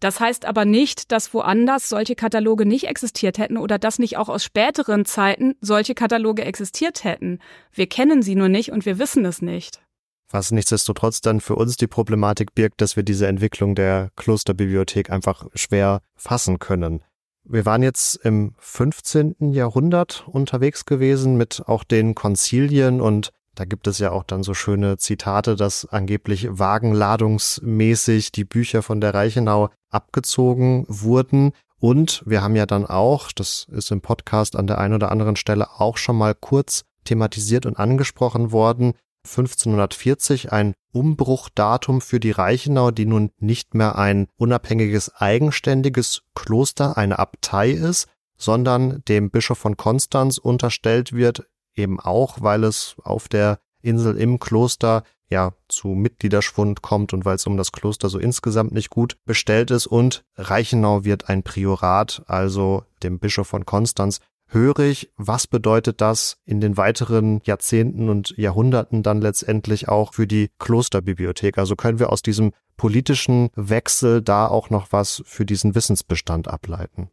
Das 0.00 0.20
heißt 0.20 0.44
aber 0.44 0.64
nicht, 0.64 1.10
dass 1.12 1.32
woanders 1.32 1.88
solche 1.88 2.14
Kataloge 2.14 2.66
nicht 2.66 2.86
existiert 2.86 3.38
hätten 3.38 3.56
oder 3.56 3.78
dass 3.78 3.98
nicht 3.98 4.16
auch 4.16 4.28
aus 4.28 4.44
späteren 4.44 5.04
Zeiten 5.04 5.54
solche 5.60 5.94
Kataloge 5.94 6.44
existiert 6.44 7.04
hätten. 7.04 7.38
Wir 7.72 7.86
kennen 7.86 8.22
sie 8.22 8.34
nur 8.34 8.48
nicht 8.48 8.72
und 8.72 8.84
wir 8.84 8.98
wissen 8.98 9.24
es 9.24 9.40
nicht. 9.40 9.80
Was 10.28 10.50
nichtsdestotrotz 10.50 11.20
dann 11.20 11.40
für 11.40 11.54
uns 11.54 11.76
die 11.76 11.86
Problematik 11.86 12.54
birgt, 12.54 12.80
dass 12.80 12.96
wir 12.96 13.04
diese 13.04 13.26
Entwicklung 13.26 13.74
der 13.74 14.10
Klosterbibliothek 14.16 15.10
einfach 15.10 15.46
schwer 15.54 16.02
fassen 16.16 16.58
können. 16.58 17.02
Wir 17.44 17.64
waren 17.64 17.84
jetzt 17.84 18.16
im 18.16 18.54
15. 18.58 19.36
Jahrhundert 19.52 20.26
unterwegs 20.26 20.84
gewesen 20.84 21.36
mit 21.36 21.62
auch 21.66 21.84
den 21.84 22.16
Konzilien 22.16 23.00
und 23.00 23.30
da 23.56 23.64
gibt 23.64 23.86
es 23.86 23.98
ja 23.98 24.12
auch 24.12 24.22
dann 24.22 24.42
so 24.42 24.54
schöne 24.54 24.98
Zitate, 24.98 25.56
dass 25.56 25.86
angeblich 25.86 26.46
wagenladungsmäßig 26.50 28.30
die 28.30 28.44
Bücher 28.44 28.82
von 28.82 29.00
der 29.00 29.14
Reichenau 29.14 29.70
abgezogen 29.90 30.84
wurden. 30.88 31.52
Und 31.78 32.22
wir 32.26 32.42
haben 32.42 32.54
ja 32.54 32.66
dann 32.66 32.86
auch, 32.86 33.32
das 33.32 33.66
ist 33.70 33.90
im 33.90 34.02
Podcast 34.02 34.56
an 34.56 34.66
der 34.66 34.78
einen 34.78 34.94
oder 34.94 35.10
anderen 35.10 35.36
Stelle 35.36 35.80
auch 35.80 35.96
schon 35.96 36.16
mal 36.16 36.34
kurz 36.34 36.84
thematisiert 37.04 37.64
und 37.64 37.78
angesprochen 37.78 38.52
worden, 38.52 38.92
1540 39.24 40.52
ein 40.52 40.74
Umbruchdatum 40.92 42.00
für 42.00 42.20
die 42.20 42.30
Reichenau, 42.30 42.90
die 42.90 43.06
nun 43.06 43.30
nicht 43.38 43.74
mehr 43.74 43.96
ein 43.96 44.28
unabhängiges, 44.36 45.14
eigenständiges 45.16 46.22
Kloster, 46.34 46.96
eine 46.96 47.18
Abtei 47.18 47.70
ist, 47.70 48.06
sondern 48.36 49.02
dem 49.08 49.30
Bischof 49.30 49.58
von 49.58 49.76
Konstanz 49.76 50.38
unterstellt 50.38 51.12
wird, 51.12 51.46
eben 51.76 52.00
auch, 52.00 52.40
weil 52.40 52.64
es 52.64 52.96
auf 53.02 53.28
der 53.28 53.58
Insel 53.82 54.16
im 54.16 54.38
Kloster 54.38 55.04
ja 55.28 55.52
zu 55.68 55.88
Mitgliederschwund 55.88 56.82
kommt 56.82 57.12
und 57.12 57.24
weil 57.24 57.36
es 57.36 57.46
um 57.46 57.56
das 57.56 57.72
Kloster 57.72 58.08
so 58.08 58.18
insgesamt 58.18 58.72
nicht 58.72 58.90
gut 58.90 59.16
bestellt 59.24 59.70
ist 59.70 59.86
und 59.86 60.24
Reichenau 60.36 61.04
wird 61.04 61.28
ein 61.28 61.42
Priorat, 61.42 62.22
also 62.26 62.84
dem 63.02 63.18
Bischof 63.18 63.48
von 63.48 63.66
Konstanz 63.66 64.20
hörig. 64.48 65.10
Was 65.16 65.46
bedeutet 65.46 66.00
das 66.00 66.38
in 66.44 66.60
den 66.60 66.76
weiteren 66.76 67.40
Jahrzehnten 67.44 68.08
und 68.08 68.36
Jahrhunderten 68.36 69.02
dann 69.02 69.20
letztendlich 69.20 69.88
auch 69.88 70.14
für 70.14 70.26
die 70.26 70.50
Klosterbibliothek? 70.58 71.58
Also 71.58 71.76
können 71.76 71.98
wir 71.98 72.12
aus 72.12 72.22
diesem 72.22 72.52
politischen 72.76 73.50
Wechsel 73.56 74.22
da 74.22 74.46
auch 74.46 74.70
noch 74.70 74.92
was 74.92 75.22
für 75.26 75.44
diesen 75.44 75.74
Wissensbestand 75.74 76.48
ableiten? 76.48 77.10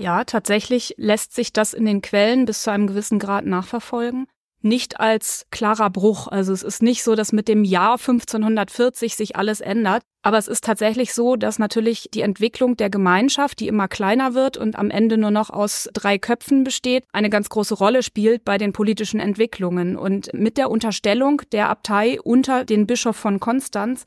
Ja, 0.00 0.22
tatsächlich 0.22 0.94
lässt 0.96 1.34
sich 1.34 1.52
das 1.52 1.74
in 1.74 1.84
den 1.84 2.02
Quellen 2.02 2.44
bis 2.44 2.62
zu 2.62 2.70
einem 2.70 2.86
gewissen 2.86 3.18
Grad 3.18 3.44
nachverfolgen. 3.46 4.28
Nicht 4.62 5.00
als 5.00 5.46
klarer 5.50 5.90
Bruch. 5.90 6.28
Also 6.28 6.52
es 6.52 6.62
ist 6.62 6.82
nicht 6.82 7.02
so, 7.02 7.16
dass 7.16 7.32
mit 7.32 7.48
dem 7.48 7.64
Jahr 7.64 7.94
1540 7.94 9.16
sich 9.16 9.34
alles 9.34 9.60
ändert. 9.60 10.02
Aber 10.22 10.38
es 10.38 10.46
ist 10.46 10.62
tatsächlich 10.62 11.14
so, 11.14 11.34
dass 11.34 11.58
natürlich 11.58 12.10
die 12.14 12.20
Entwicklung 12.20 12.76
der 12.76 12.90
Gemeinschaft, 12.90 13.58
die 13.58 13.66
immer 13.66 13.88
kleiner 13.88 14.34
wird 14.34 14.56
und 14.56 14.76
am 14.76 14.90
Ende 14.90 15.18
nur 15.18 15.32
noch 15.32 15.50
aus 15.50 15.88
drei 15.92 16.16
Köpfen 16.16 16.62
besteht, 16.62 17.04
eine 17.12 17.30
ganz 17.30 17.48
große 17.48 17.74
Rolle 17.74 18.04
spielt 18.04 18.44
bei 18.44 18.56
den 18.56 18.72
politischen 18.72 19.18
Entwicklungen. 19.18 19.96
Und 19.96 20.32
mit 20.32 20.58
der 20.58 20.70
Unterstellung 20.70 21.42
der 21.50 21.70
Abtei 21.70 22.20
unter 22.22 22.64
den 22.64 22.86
Bischof 22.86 23.16
von 23.16 23.40
Konstanz 23.40 24.06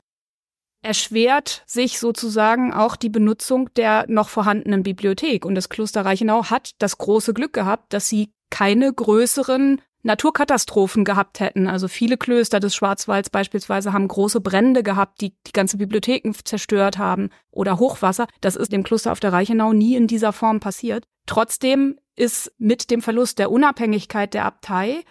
erschwert 0.82 1.64
sich 1.66 2.00
sozusagen 2.00 2.74
auch 2.74 2.96
die 2.96 3.10
Benutzung 3.10 3.70
der 3.76 4.06
noch 4.08 4.30
vorhandenen 4.30 4.84
Bibliothek. 4.84 5.46
Und 5.46 5.56
das 5.56 5.70
Kloster 5.70 6.06
Reichenau 6.06 6.46
hat 6.46 6.72
das 6.80 6.98
große 6.98 7.34
Glück 7.34 7.54
gehabt, 7.54 7.94
dass 7.94 8.10
sie 8.10 8.32
keine 8.50 8.92
größeren 8.92 9.82
Naturkatastrophen 10.04 11.06
gehabt 11.06 11.40
hätten. 11.40 11.68
Also 11.68 11.88
viele 11.88 12.18
Klöster 12.18 12.60
des 12.60 12.76
Schwarzwalds 12.76 13.30
beispielsweise 13.30 13.94
haben 13.94 14.08
große 14.08 14.42
Brände 14.42 14.84
gehabt, 14.84 15.22
die 15.22 15.36
die 15.46 15.52
ganze 15.52 15.78
Bibliotheken 15.78 16.34
zerstört 16.44 16.98
haben 16.98 17.30
oder 17.52 17.78
Hochwasser. 17.78 18.28
Das 18.42 18.56
ist 18.56 18.72
dem 18.72 18.84
Kloster 18.84 19.12
auf 19.12 19.20
der 19.20 19.34
Reichenau 19.34 19.74
nie 19.74 19.96
in 19.96 20.08
dieser 20.08 20.34
Form 20.34 20.60
passiert. 20.60 21.06
Trotzdem 21.28 22.00
ist 22.16 22.52
mit 22.58 22.90
dem 22.90 23.02
Verlust 23.02 23.40
der 23.40 23.52
Unabhängigkeit 23.52 24.34
der 24.34 24.46
Abtei 24.46 25.04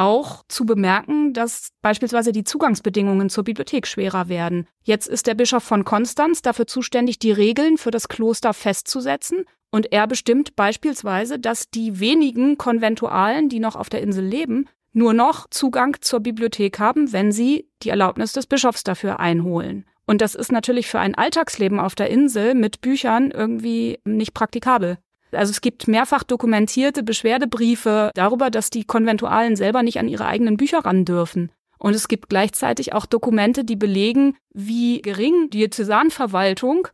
auch 0.00 0.42
zu 0.48 0.64
bemerken, 0.64 1.34
dass 1.34 1.72
beispielsweise 1.82 2.32
die 2.32 2.42
Zugangsbedingungen 2.42 3.28
zur 3.28 3.44
Bibliothek 3.44 3.86
schwerer 3.86 4.30
werden. 4.30 4.66
Jetzt 4.82 5.06
ist 5.06 5.26
der 5.26 5.34
Bischof 5.34 5.62
von 5.62 5.84
Konstanz 5.84 6.40
dafür 6.40 6.66
zuständig, 6.66 7.18
die 7.18 7.32
Regeln 7.32 7.76
für 7.76 7.90
das 7.90 8.08
Kloster 8.08 8.54
festzusetzen. 8.54 9.44
Und 9.70 9.92
er 9.92 10.06
bestimmt 10.06 10.56
beispielsweise, 10.56 11.38
dass 11.38 11.68
die 11.68 12.00
wenigen 12.00 12.56
Konventualen, 12.56 13.50
die 13.50 13.60
noch 13.60 13.76
auf 13.76 13.90
der 13.90 14.00
Insel 14.00 14.24
leben, 14.24 14.68
nur 14.92 15.12
noch 15.12 15.48
Zugang 15.50 15.96
zur 16.00 16.20
Bibliothek 16.20 16.78
haben, 16.78 17.12
wenn 17.12 17.30
sie 17.30 17.68
die 17.82 17.90
Erlaubnis 17.90 18.32
des 18.32 18.46
Bischofs 18.46 18.82
dafür 18.82 19.20
einholen. 19.20 19.84
Und 20.06 20.22
das 20.22 20.34
ist 20.34 20.50
natürlich 20.50 20.88
für 20.88 20.98
ein 20.98 21.14
Alltagsleben 21.14 21.78
auf 21.78 21.94
der 21.94 22.08
Insel 22.08 22.54
mit 22.54 22.80
Büchern 22.80 23.30
irgendwie 23.30 24.00
nicht 24.04 24.32
praktikabel. 24.32 24.98
Also 25.32 25.50
es 25.50 25.60
gibt 25.60 25.88
mehrfach 25.88 26.22
dokumentierte 26.22 27.02
Beschwerdebriefe 27.02 28.10
darüber, 28.14 28.50
dass 28.50 28.70
die 28.70 28.84
Konventualen 28.84 29.56
selber 29.56 29.82
nicht 29.82 29.98
an 29.98 30.08
ihre 30.08 30.26
eigenen 30.26 30.56
Bücher 30.56 30.80
ran 30.80 31.04
dürfen. 31.04 31.50
Und 31.78 31.94
es 31.94 32.08
gibt 32.08 32.28
gleichzeitig 32.28 32.92
auch 32.92 33.06
Dokumente, 33.06 33.64
die 33.64 33.76
belegen, 33.76 34.36
wie 34.52 35.00
gering 35.00 35.48
die 35.50 35.58
Diözesanverwaltung 35.58 36.88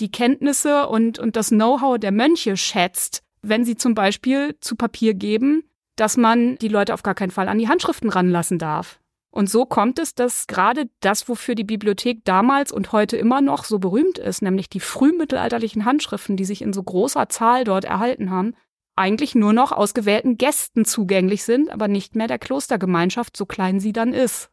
die 0.00 0.10
Kenntnisse 0.10 0.86
und, 0.88 1.18
und 1.18 1.36
das 1.36 1.48
Know-how 1.48 1.98
der 1.98 2.12
Mönche 2.12 2.56
schätzt, 2.56 3.22
wenn 3.42 3.64
sie 3.64 3.76
zum 3.76 3.94
Beispiel 3.94 4.56
zu 4.60 4.76
Papier 4.76 5.14
geben, 5.14 5.64
dass 5.96 6.16
man 6.16 6.56
die 6.56 6.68
Leute 6.68 6.94
auf 6.94 7.02
gar 7.02 7.14
keinen 7.14 7.30
Fall 7.30 7.48
an 7.48 7.58
die 7.58 7.68
Handschriften 7.68 8.08
ranlassen 8.08 8.58
darf. 8.58 8.99
Und 9.30 9.48
so 9.48 9.64
kommt 9.64 9.98
es, 9.98 10.14
dass 10.14 10.46
gerade 10.48 10.90
das, 11.00 11.28
wofür 11.28 11.54
die 11.54 11.64
Bibliothek 11.64 12.24
damals 12.24 12.72
und 12.72 12.92
heute 12.92 13.16
immer 13.16 13.40
noch 13.40 13.64
so 13.64 13.78
berühmt 13.78 14.18
ist, 14.18 14.42
nämlich 14.42 14.68
die 14.68 14.80
frühmittelalterlichen 14.80 15.84
Handschriften, 15.84 16.36
die 16.36 16.44
sich 16.44 16.62
in 16.62 16.72
so 16.72 16.82
großer 16.82 17.28
Zahl 17.28 17.64
dort 17.64 17.84
erhalten 17.84 18.30
haben, 18.30 18.54
eigentlich 18.96 19.34
nur 19.34 19.52
noch 19.52 19.72
ausgewählten 19.72 20.36
Gästen 20.36 20.84
zugänglich 20.84 21.44
sind, 21.44 21.70
aber 21.70 21.86
nicht 21.86 22.16
mehr 22.16 22.26
der 22.26 22.38
Klostergemeinschaft, 22.38 23.36
so 23.36 23.46
klein 23.46 23.78
sie 23.78 23.92
dann 23.92 24.12
ist. 24.12 24.50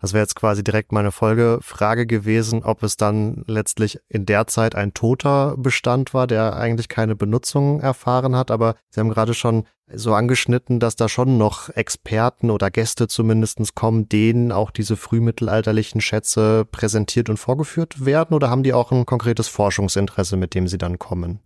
Das 0.00 0.12
wäre 0.12 0.22
jetzt 0.22 0.36
quasi 0.36 0.62
direkt 0.62 0.92
meine 0.92 1.10
Folgefrage 1.10 2.06
gewesen, 2.06 2.62
ob 2.62 2.82
es 2.82 2.96
dann 2.96 3.44
letztlich 3.46 3.98
in 4.08 4.26
der 4.26 4.46
Zeit 4.46 4.74
ein 4.74 4.92
toter 4.92 5.56
Bestand 5.56 6.12
war, 6.12 6.26
der 6.26 6.56
eigentlich 6.56 6.88
keine 6.88 7.16
Benutzung 7.16 7.80
erfahren 7.80 8.36
hat. 8.36 8.50
Aber 8.50 8.74
Sie 8.90 9.00
haben 9.00 9.08
gerade 9.08 9.32
schon 9.32 9.64
so 9.88 10.14
angeschnitten, 10.14 10.80
dass 10.80 10.96
da 10.96 11.08
schon 11.08 11.38
noch 11.38 11.70
Experten 11.70 12.50
oder 12.50 12.70
Gäste 12.70 13.08
zumindest 13.08 13.74
kommen, 13.74 14.08
denen 14.08 14.52
auch 14.52 14.70
diese 14.70 14.96
frühmittelalterlichen 14.96 16.00
Schätze 16.00 16.66
präsentiert 16.70 17.30
und 17.30 17.38
vorgeführt 17.38 18.04
werden? 18.04 18.34
Oder 18.34 18.50
haben 18.50 18.64
die 18.64 18.74
auch 18.74 18.92
ein 18.92 19.06
konkretes 19.06 19.48
Forschungsinteresse, 19.48 20.36
mit 20.36 20.54
dem 20.54 20.68
sie 20.68 20.78
dann 20.78 20.98
kommen? 20.98 21.40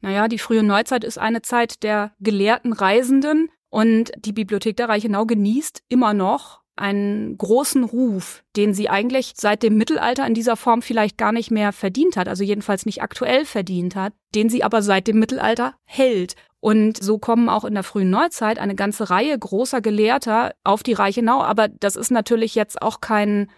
Naja, 0.00 0.26
die 0.26 0.38
frühe 0.38 0.62
Neuzeit 0.62 1.04
ist 1.04 1.18
eine 1.18 1.42
Zeit 1.42 1.82
der 1.82 2.12
gelehrten 2.18 2.72
Reisenden 2.72 3.50
und 3.68 4.10
die 4.18 4.32
Bibliothek 4.32 4.76
der 4.76 4.88
Reichenau 4.88 5.26
genießt 5.26 5.82
immer 5.88 6.14
noch 6.14 6.61
einen 6.76 7.36
großen 7.36 7.84
Ruf, 7.84 8.42
den 8.56 8.72
sie 8.74 8.88
eigentlich 8.88 9.34
seit 9.36 9.62
dem 9.62 9.76
Mittelalter 9.76 10.26
in 10.26 10.34
dieser 10.34 10.56
Form 10.56 10.82
vielleicht 10.82 11.18
gar 11.18 11.32
nicht 11.32 11.50
mehr 11.50 11.72
verdient 11.72 12.16
hat, 12.16 12.28
also 12.28 12.44
jedenfalls 12.44 12.86
nicht 12.86 13.02
aktuell 13.02 13.44
verdient 13.44 13.94
hat, 13.94 14.14
den 14.34 14.48
sie 14.48 14.64
aber 14.64 14.82
seit 14.82 15.06
dem 15.06 15.18
Mittelalter 15.18 15.74
hält. 15.84 16.34
Und 16.60 17.02
so 17.02 17.18
kommen 17.18 17.48
auch 17.48 17.64
in 17.64 17.74
der 17.74 17.82
frühen 17.82 18.10
Neuzeit 18.10 18.58
eine 18.58 18.74
ganze 18.74 19.10
Reihe 19.10 19.36
großer 19.38 19.80
Gelehrter 19.80 20.54
auf 20.64 20.82
die 20.82 20.92
Reichenau, 20.92 21.42
aber 21.42 21.68
das 21.68 21.96
ist 21.96 22.10
natürlich 22.10 22.54
jetzt 22.54 22.80
auch 22.80 23.00
kein 23.00 23.48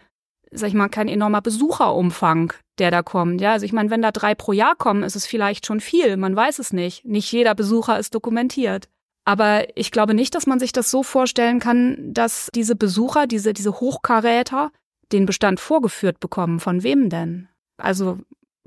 sag 0.54 0.68
ich 0.68 0.75
mal, 0.75 0.88
kein 0.88 1.09
enormer 1.09 1.42
Besucherumfang, 1.42 2.52
der 2.78 2.90
da 2.90 3.02
kommt. 3.02 3.40
Ja, 3.40 3.52
also 3.52 3.66
ich 3.66 3.73
meine, 3.73 3.90
wenn 3.90 4.02
da 4.02 4.12
drei 4.12 4.35
pro 4.35 4.52
Jahr 4.52 4.76
kommen, 4.76 5.02
ist 5.02 5.16
es 5.16 5.26
vielleicht 5.26 5.66
schon 5.66 5.80
viel. 5.80 6.16
Man 6.16 6.35
weiß 6.35 6.59
es 6.59 6.73
nicht. 6.73 7.04
Nicht 7.04 7.30
jeder 7.33 7.54
Besucher 7.54 7.99
ist 7.99 8.14
dokumentiert. 8.14 8.88
Aber 9.25 9.66
ich 9.76 9.90
glaube 9.90 10.14
nicht, 10.14 10.35
dass 10.35 10.47
man 10.47 10.61
sich 10.61 10.73
das 10.73 10.90
so 10.90 11.02
vorstellen 11.02 11.59
kann, 11.59 12.12
dass 12.12 12.50
diese 12.54 12.76
Besucher, 12.76 13.26
diese, 13.26 13.52
diese 13.52 13.81
Hochkaräter, 13.81 14.71
den 15.12 15.26
Bestand 15.26 15.61
vorgeführt 15.61 16.21
bekommen. 16.21 16.61
Von 16.61 16.83
wem 16.83 17.09
denn? 17.09 17.49
Also 17.76 18.19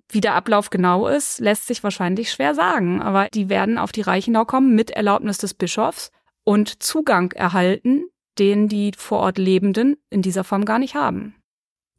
wie 0.10 0.22
der 0.22 0.36
Ablauf 0.36 0.70
genau 0.70 1.08
ist, 1.08 1.40
lässt 1.40 1.68
sich 1.68 1.84
wahrscheinlich 1.84 2.32
schwer 2.32 2.56
sagen. 2.56 3.02
Aber 3.02 3.28
die 3.34 3.50
werden 3.50 3.78
auf 3.78 3.92
die 3.92 4.02
Reichenau 4.02 4.46
kommen 4.46 4.74
mit 4.74 4.90
Erlaubnis 4.92 5.38
des 5.38 5.54
Bischofs 5.54 6.12
und 6.44 6.82
Zugang 6.82 7.34
erhalten, 7.34 8.06
den 8.40 8.68
die 8.68 8.92
vor 8.98 9.20
Ort 9.20 9.38
Lebenden 9.38 9.98
in 10.10 10.22
dieser 10.22 10.44
Form 10.44 10.66
gar 10.66 10.80
nicht 10.80 10.96
haben. 10.96 11.36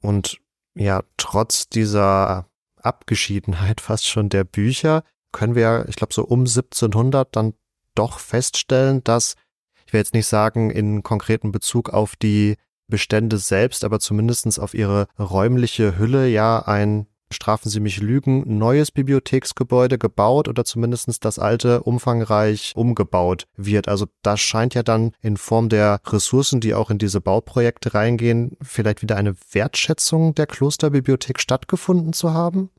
Und 0.00 0.38
ja, 0.74 1.02
trotz 1.16 1.68
dieser 1.68 2.48
Abgeschiedenheit 2.76 3.80
fast 3.80 4.06
schon 4.06 4.28
der 4.28 4.44
Bücher 4.44 5.04
können 5.32 5.54
wir, 5.54 5.84
ich 5.88 5.96
glaube, 5.96 6.14
so 6.14 6.24
um 6.24 6.40
1700 6.40 7.36
dann 7.36 7.52
doch 7.98 8.18
feststellen, 8.18 9.02
dass, 9.04 9.34
ich 9.86 9.92
will 9.92 10.00
jetzt 10.00 10.14
nicht 10.14 10.26
sagen 10.26 10.70
in 10.70 11.02
konkreten 11.02 11.52
Bezug 11.52 11.90
auf 11.90 12.16
die 12.16 12.56
Bestände 12.88 13.38
selbst, 13.38 13.84
aber 13.84 14.00
zumindestens 14.00 14.58
auf 14.58 14.74
ihre 14.74 15.08
räumliche 15.18 15.98
Hülle 15.98 16.28
ja 16.28 16.60
ein 16.60 17.06
strafen 17.30 17.68
Sie 17.68 17.80
mich 17.80 18.00
Lügen, 18.00 18.58
neues 18.58 18.90
Bibliotheksgebäude 18.90 19.98
gebaut 19.98 20.48
oder 20.48 20.64
zumindestens 20.64 21.20
das 21.20 21.38
alte 21.38 21.82
umfangreich 21.82 22.72
umgebaut 22.74 23.46
wird. 23.56 23.88
Also 23.88 24.06
das 24.22 24.40
scheint 24.40 24.74
ja 24.74 24.82
dann 24.82 25.12
in 25.20 25.36
Form 25.36 25.68
der 25.68 26.00
Ressourcen, 26.06 26.60
die 26.60 26.74
auch 26.74 26.90
in 26.90 26.98
diese 26.98 27.20
Bauprojekte 27.20 27.94
reingehen, 27.94 28.56
vielleicht 28.62 29.02
wieder 29.02 29.16
eine 29.16 29.34
Wertschätzung 29.52 30.34
der 30.34 30.46
Klosterbibliothek 30.46 31.40
stattgefunden 31.40 32.12
zu 32.12 32.32
haben? 32.32 32.70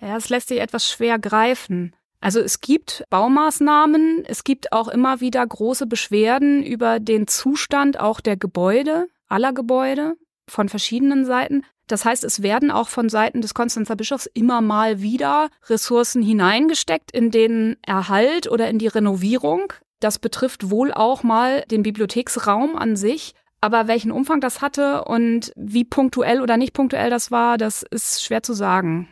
Ja, 0.00 0.16
es 0.16 0.28
lässt 0.28 0.48
sich 0.48 0.60
etwas 0.60 0.88
schwer 0.88 1.18
greifen. 1.18 1.94
Also 2.26 2.40
es 2.40 2.60
gibt 2.60 3.04
Baumaßnahmen, 3.08 4.24
es 4.26 4.42
gibt 4.42 4.72
auch 4.72 4.88
immer 4.88 5.20
wieder 5.20 5.46
große 5.46 5.86
Beschwerden 5.86 6.64
über 6.64 6.98
den 6.98 7.28
Zustand 7.28 8.00
auch 8.00 8.20
der 8.20 8.36
Gebäude 8.36 9.06
aller 9.28 9.52
Gebäude 9.52 10.16
von 10.48 10.68
verschiedenen 10.68 11.24
Seiten. 11.24 11.62
Das 11.86 12.04
heißt, 12.04 12.24
es 12.24 12.42
werden 12.42 12.72
auch 12.72 12.88
von 12.88 13.08
Seiten 13.08 13.42
des 13.42 13.54
Konstanzer 13.54 13.94
Bischofs 13.94 14.26
immer 14.34 14.60
mal 14.60 15.00
wieder 15.00 15.50
Ressourcen 15.68 16.20
hineingesteckt 16.20 17.12
in 17.12 17.30
den 17.30 17.76
Erhalt 17.86 18.50
oder 18.50 18.68
in 18.70 18.80
die 18.80 18.88
Renovierung. 18.88 19.72
Das 20.00 20.18
betrifft 20.18 20.68
wohl 20.68 20.92
auch 20.92 21.22
mal 21.22 21.62
den 21.70 21.84
Bibliotheksraum 21.84 22.74
an 22.74 22.96
sich. 22.96 23.34
Aber 23.60 23.86
welchen 23.86 24.10
Umfang 24.10 24.40
das 24.40 24.60
hatte 24.60 25.04
und 25.04 25.52
wie 25.54 25.84
punktuell 25.84 26.40
oder 26.40 26.56
nicht 26.56 26.72
punktuell 26.72 27.08
das 27.08 27.30
war, 27.30 27.56
das 27.56 27.84
ist 27.84 28.24
schwer 28.24 28.42
zu 28.42 28.52
sagen. 28.52 29.08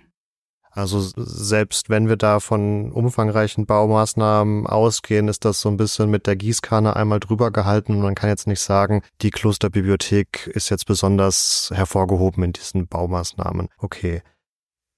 Also 0.74 1.00
selbst 1.16 1.88
wenn 1.88 2.08
wir 2.08 2.16
da 2.16 2.40
von 2.40 2.90
umfangreichen 2.90 3.64
Baumaßnahmen 3.64 4.66
ausgehen, 4.66 5.28
ist 5.28 5.44
das 5.44 5.60
so 5.60 5.68
ein 5.68 5.76
bisschen 5.76 6.10
mit 6.10 6.26
der 6.26 6.34
Gießkanne 6.34 6.96
einmal 6.96 7.20
drüber 7.20 7.52
gehalten. 7.52 8.00
Man 8.00 8.16
kann 8.16 8.30
jetzt 8.30 8.48
nicht 8.48 8.60
sagen, 8.60 9.02
die 9.22 9.30
Klosterbibliothek 9.30 10.48
ist 10.48 10.70
jetzt 10.70 10.86
besonders 10.86 11.70
hervorgehoben 11.72 12.42
in 12.42 12.52
diesen 12.52 12.88
Baumaßnahmen. 12.88 13.68
Okay. 13.78 14.22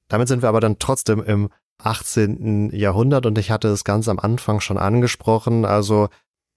Damit 0.09 0.28
sind 0.28 0.40
wir 0.40 0.49
aber 0.49 0.61
dann 0.61 0.78
trotzdem 0.78 1.23
im 1.23 1.50
18. 1.78 2.71
Jahrhundert 2.73 3.26
und 3.26 3.37
ich 3.37 3.50
hatte 3.50 3.68
es 3.68 3.85
ganz 3.85 4.09
am 4.09 4.18
Anfang 4.18 4.61
schon 4.61 4.78
angesprochen. 4.78 5.66
Also 5.66 6.09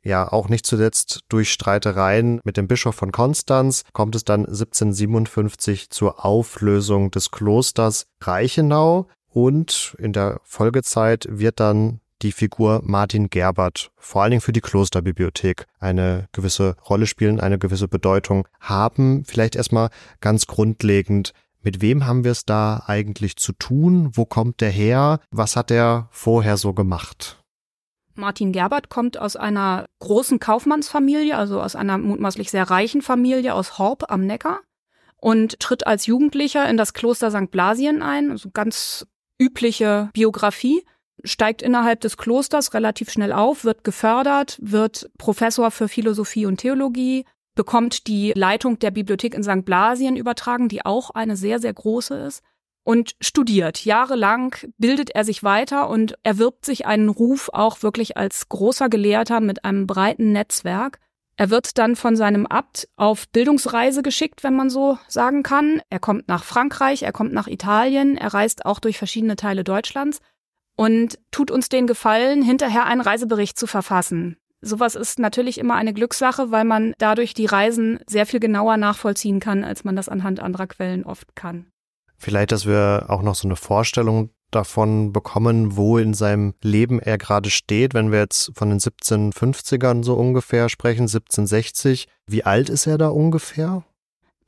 ja, 0.04 0.32
auch 0.32 0.50
nicht 0.50 0.66
zuletzt 0.66 1.22
durch 1.30 1.52
Streitereien 1.52 2.40
mit 2.44 2.58
dem 2.58 2.68
Bischof 2.68 2.96
von 2.96 3.12
Konstanz 3.12 3.84
kommt 3.94 4.16
es 4.16 4.24
dann 4.24 4.46
1757 4.46 5.90
zur 5.90 6.26
Auflösung 6.26 7.12
des 7.12 7.32
Klosters 7.32 8.06
Reichenau 8.22 9.08
und 9.28 9.96
in 10.00 10.14
der 10.14 10.40
Folgezeit 10.44 11.28
wird 11.30 11.60
dann 11.60 12.00
die 12.22 12.32
Figur 12.32 12.82
Martin 12.84 13.30
Gerbert 13.30 13.92
vor 13.98 14.22
allen 14.24 14.32
Dingen 14.32 14.42
für 14.42 14.52
die 14.52 14.62
Klosterbibliothek 14.62 15.66
eine 15.80 16.28
gewisse 16.32 16.76
Rolle 16.90 17.08
spielen, 17.08 17.40
eine 17.40 17.58
gewisse 17.58 17.88
Bedeutung 17.88 18.48
haben. 18.60 19.24
Vielleicht 19.26 19.56
erstmal 19.56 19.90
ganz 20.20 20.46
grundlegend, 20.46 21.34
mit 21.62 21.82
wem 21.82 22.06
haben 22.06 22.24
wir 22.24 22.32
es 22.32 22.46
da 22.46 22.84
eigentlich 22.88 23.36
zu 23.36 23.54
tun? 23.54 24.12
Wo 24.14 24.26
kommt 24.26 24.62
der 24.62 24.70
her? 24.70 25.20
Was 25.32 25.56
hat 25.56 25.72
er 25.72 26.08
vorher 26.12 26.58
so 26.58 26.74
gemacht? 26.74 27.44
Martin 28.20 28.52
Gerbert 28.52 28.90
kommt 28.90 29.18
aus 29.18 29.36
einer 29.36 29.86
großen 30.00 30.40
Kaufmannsfamilie, 30.40 31.36
also 31.36 31.62
aus 31.62 31.76
einer 31.76 31.98
mutmaßlich 31.98 32.52
sehr 32.52 32.70
reichen 32.70 33.02
Familie 33.02 33.54
aus 33.54 33.78
Horb 33.78 34.12
am 34.12 34.26
Neckar 34.26 34.60
und 35.18 35.60
tritt 35.60 35.88
als 35.88 36.06
Jugendlicher 36.06 36.70
in 36.70 36.78
das 36.78 36.94
Kloster 36.94 37.32
St. 37.32 37.52
Blasien 37.52 38.02
ein, 38.02 38.32
also 38.32 38.50
ganz 38.52 39.08
übliche 39.40 40.10
Biografie, 40.14 40.84
steigt 41.24 41.62
innerhalb 41.62 42.02
des 42.02 42.18
Klosters 42.18 42.74
relativ 42.74 43.10
schnell 43.10 43.34
auf, 43.34 43.64
wird 43.66 43.84
gefördert, 43.84 44.58
wird 44.62 45.10
Professor 45.18 45.72
für 45.72 45.88
Philosophie 45.88 46.46
und 46.46 46.58
Theologie, 46.58 47.26
bekommt 47.56 48.08
die 48.08 48.32
Leitung 48.36 48.80
der 48.80 48.92
Bibliothek 48.92 49.34
in 49.34 49.44
St. 49.44 49.66
Blasien 49.66 50.16
übertragen, 50.16 50.70
die 50.70 50.86
auch 50.86 51.10
eine 51.10 51.36
sehr, 51.36 51.60
sehr 51.60 51.74
große 51.74 52.16
ist 52.16 52.42
und 52.90 53.16
studiert. 53.22 53.86
Jahrelang 53.86 54.56
bildet 54.80 55.12
er 55.12 55.24
sich 55.24 55.44
weiter 55.44 55.92
und 55.92 56.16
erwirbt 56.24 56.66
sich 56.66 56.88
einen 56.88 57.10
Ruf 57.10 57.52
auch 57.54 57.84
wirklich 57.84 58.18
als 58.18 58.50
großer 58.50 58.90
Gelehrter 58.90 59.42
mit 59.42 59.64
einem 59.64 59.86
breiten 59.86 60.32
Netzwerk. 60.32 60.98
Er 61.38 61.52
wird 61.52 61.78
dann 61.78 61.96
von 61.96 62.16
seinem 62.16 62.48
Abt 62.48 62.90
auf 62.96 63.30
Bildungsreise 63.30 64.02
geschickt, 64.02 64.44
wenn 64.44 64.56
man 64.56 64.72
so 64.72 64.98
sagen 65.08 65.44
kann. 65.44 65.84
Er 65.92 66.00
kommt 66.00 66.28
nach 66.28 66.44
Frankreich, 66.44 67.04
er 67.04 67.12
kommt 67.12 67.32
nach 67.32 67.46
Italien, 67.46 68.18
er 68.18 68.34
reist 68.34 68.66
auch 68.66 68.80
durch 68.80 68.98
verschiedene 68.98 69.36
Teile 69.36 69.64
Deutschlands 69.64 70.20
und 70.76 71.20
tut 71.30 71.52
uns 71.52 71.70
den 71.70 71.86
Gefallen, 71.86 72.42
hinterher 72.42 72.86
einen 72.86 73.02
Reisebericht 73.02 73.60
zu 73.60 73.68
verfassen. 73.68 74.38
Sowas 74.62 74.96
ist 74.96 75.20
natürlich 75.20 75.60
immer 75.60 75.76
eine 75.76 75.94
Glückssache, 75.94 76.50
weil 76.50 76.66
man 76.66 76.96
dadurch 76.98 77.36
die 77.36 77.46
Reisen 77.46 78.00
sehr 78.08 78.26
viel 78.26 78.40
genauer 78.40 78.78
nachvollziehen 78.78 79.40
kann, 79.40 79.64
als 79.64 79.84
man 79.84 79.96
das 79.96 80.10
anhand 80.10 80.40
anderer 80.40 80.66
Quellen 80.66 81.06
oft 81.06 81.36
kann. 81.36 81.68
Vielleicht, 82.20 82.52
dass 82.52 82.66
wir 82.66 83.06
auch 83.08 83.22
noch 83.22 83.36
so 83.36 83.48
eine 83.48 83.56
Vorstellung 83.56 84.30
davon 84.52 85.14
bekommen, 85.14 85.78
wo 85.78 85.98
in 85.98 86.14
seinem 86.14 86.54
Leben 86.62 87.00
er 87.00 87.18
gerade 87.18 87.50
steht, 87.50 87.94
wenn 87.94 88.12
wir 88.12 88.20
jetzt 88.20 88.52
von 88.56 88.70
den 88.70 88.80
1750ern 88.80 90.04
so 90.04 90.16
ungefähr 90.16 90.70
sprechen, 90.70 91.04
1760. 91.04 92.08
Wie 92.28 92.44
alt 92.44 92.70
ist 92.70 92.88
er 92.88 92.98
da 92.98 93.10
ungefähr? 93.10 93.84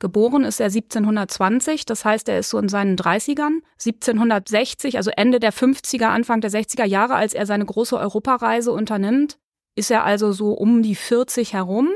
Geboren 0.00 0.42
ist 0.42 0.58
er 0.58 0.66
1720, 0.66 1.86
das 1.86 2.04
heißt, 2.04 2.28
er 2.28 2.40
ist 2.40 2.50
so 2.50 2.58
in 2.58 2.68
seinen 2.68 2.96
30ern. 2.96 3.62
1760, 3.74 4.96
also 4.96 5.12
Ende 5.16 5.38
der 5.38 5.52
50er, 5.52 6.06
Anfang 6.06 6.40
der 6.40 6.50
60er 6.50 6.84
Jahre, 6.84 7.14
als 7.14 7.34
er 7.34 7.46
seine 7.46 7.64
große 7.64 7.96
Europareise 7.96 8.72
unternimmt, 8.72 9.38
ist 9.76 9.92
er 9.92 10.04
also 10.04 10.32
so 10.32 10.52
um 10.52 10.82
die 10.82 10.96
40 10.96 11.52
herum. 11.52 11.88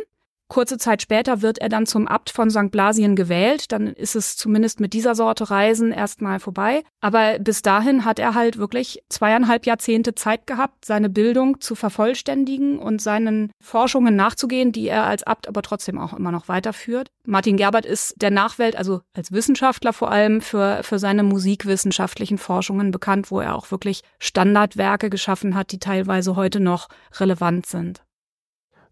Kurze 0.49 0.79
Zeit 0.79 1.03
später 1.03 1.43
wird 1.43 1.59
er 1.59 1.69
dann 1.69 1.87
zum 1.87 2.07
Abt 2.07 2.31
von 2.31 2.51
St. 2.51 2.71
Blasien 2.71 3.17
gewählt. 3.17 3.73
Dann 3.73 3.89
ist 3.89 4.15
es 4.15 4.37
zumindest 4.37 4.79
mit 4.79 4.93
dieser 4.93 5.17
Sorte 5.17 5.51
Reisen 5.51 5.91
erstmal 5.91 6.39
vorbei. 6.39 6.85
Aber 7.01 7.39
bis 7.41 7.63
dahin 7.63 8.05
hat 8.05 8.21
er 8.21 8.35
halt 8.35 8.57
wirklich 8.57 9.03
zweieinhalb 9.09 9.67
Jahrzehnte 9.67 10.15
Zeit 10.15 10.47
gehabt, 10.47 10.85
seine 10.85 11.11
Bildung 11.11 11.61
zu 11.61 11.75
vervollständigen 11.75 12.79
und 12.79 13.03
seinen 13.03 13.51
Forschungen 13.61 14.15
nachzugehen, 14.15 14.71
die 14.71 14.87
er 14.87 15.05
als 15.05 15.25
Abt 15.25 15.49
aber 15.49 15.63
trotzdem 15.63 15.99
auch 15.99 16.13
immer 16.13 16.31
noch 16.31 16.47
weiterführt. 16.47 17.09
Martin 17.27 17.57
Gerbert 17.57 17.85
ist 17.85 18.15
der 18.23 18.31
Nachwelt, 18.31 18.77
also 18.77 19.01
als 19.15 19.33
Wissenschaftler 19.33 19.93
vor 19.93 20.13
allem, 20.13 20.41
für, 20.41 20.83
für 20.85 21.01
seine 21.01 21.25
musikwissenschaftlichen 21.25 22.39
Forschungen 22.39 22.93
bekannt, 22.93 23.33
wo 23.33 23.41
er 23.41 23.57
auch 23.57 23.73
wirklich 23.73 24.03
Standardwerke 24.21 25.11
geschaffen 25.11 25.57
hat, 25.57 25.73
die 25.73 25.81
teilweise 25.81 26.37
heute 26.37 26.61
noch 26.61 26.89
relevant 27.19 27.67
sind. 27.67 28.05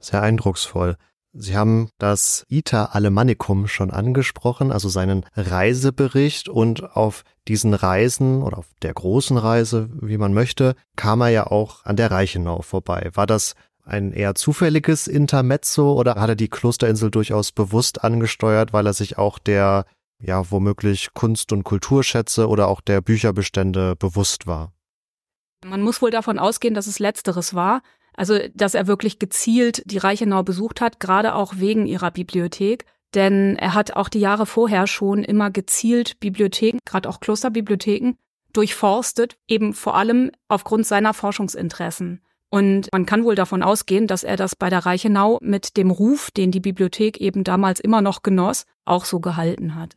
Sehr 0.00 0.20
eindrucksvoll. 0.20 0.96
Sie 1.36 1.56
haben 1.56 1.90
das 1.98 2.46
Ita 2.48 2.86
Alemannicum 2.86 3.66
schon 3.66 3.90
angesprochen, 3.90 4.70
also 4.70 4.88
seinen 4.88 5.26
Reisebericht 5.34 6.48
und 6.48 6.96
auf 6.96 7.24
diesen 7.48 7.74
Reisen 7.74 8.40
oder 8.40 8.58
auf 8.58 8.68
der 8.82 8.94
großen 8.94 9.36
Reise, 9.36 9.88
wie 10.00 10.16
man 10.16 10.32
möchte, 10.32 10.76
kam 10.94 11.20
er 11.22 11.30
ja 11.30 11.46
auch 11.48 11.84
an 11.84 11.96
der 11.96 12.12
Reichenau 12.12 12.62
vorbei. 12.62 13.10
War 13.14 13.26
das 13.26 13.54
ein 13.84 14.12
eher 14.12 14.36
zufälliges 14.36 15.08
Intermezzo 15.08 15.94
oder 15.94 16.14
hat 16.14 16.28
er 16.28 16.36
die 16.36 16.48
Klosterinsel 16.48 17.10
durchaus 17.10 17.50
bewusst 17.50 18.04
angesteuert, 18.04 18.72
weil 18.72 18.86
er 18.86 18.94
sich 18.94 19.18
auch 19.18 19.40
der, 19.40 19.86
ja, 20.22 20.50
womöglich 20.52 21.14
Kunst- 21.14 21.52
und 21.52 21.64
Kulturschätze 21.64 22.48
oder 22.48 22.68
auch 22.68 22.80
der 22.80 23.00
Bücherbestände 23.00 23.96
bewusst 23.96 24.46
war? 24.46 24.72
Man 25.66 25.82
muss 25.82 26.00
wohl 26.00 26.12
davon 26.12 26.38
ausgehen, 26.38 26.74
dass 26.74 26.86
es 26.86 27.00
letzteres 27.00 27.54
war. 27.54 27.82
Also, 28.16 28.38
dass 28.54 28.74
er 28.74 28.86
wirklich 28.86 29.18
gezielt 29.18 29.82
die 29.86 29.98
Reichenau 29.98 30.42
besucht 30.42 30.80
hat, 30.80 31.00
gerade 31.00 31.34
auch 31.34 31.54
wegen 31.56 31.86
ihrer 31.86 32.10
Bibliothek. 32.10 32.84
Denn 33.14 33.56
er 33.56 33.74
hat 33.74 33.94
auch 33.94 34.08
die 34.08 34.20
Jahre 34.20 34.46
vorher 34.46 34.86
schon 34.86 35.22
immer 35.22 35.50
gezielt 35.50 36.18
Bibliotheken, 36.20 36.78
gerade 36.84 37.08
auch 37.08 37.20
Klosterbibliotheken, 37.20 38.14
durchforstet, 38.52 39.36
eben 39.46 39.74
vor 39.74 39.96
allem 39.96 40.30
aufgrund 40.48 40.86
seiner 40.86 41.14
Forschungsinteressen. 41.14 42.20
Und 42.50 42.88
man 42.92 43.04
kann 43.04 43.24
wohl 43.24 43.34
davon 43.34 43.62
ausgehen, 43.62 44.06
dass 44.06 44.22
er 44.22 44.36
das 44.36 44.54
bei 44.54 44.70
der 44.70 44.86
Reichenau 44.86 45.38
mit 45.42 45.76
dem 45.76 45.90
Ruf, 45.90 46.30
den 46.30 46.52
die 46.52 46.60
Bibliothek 46.60 47.20
eben 47.20 47.42
damals 47.42 47.80
immer 47.80 48.00
noch 48.00 48.22
genoss, 48.22 48.66
auch 48.84 49.04
so 49.04 49.18
gehalten 49.18 49.74
hat. 49.74 49.96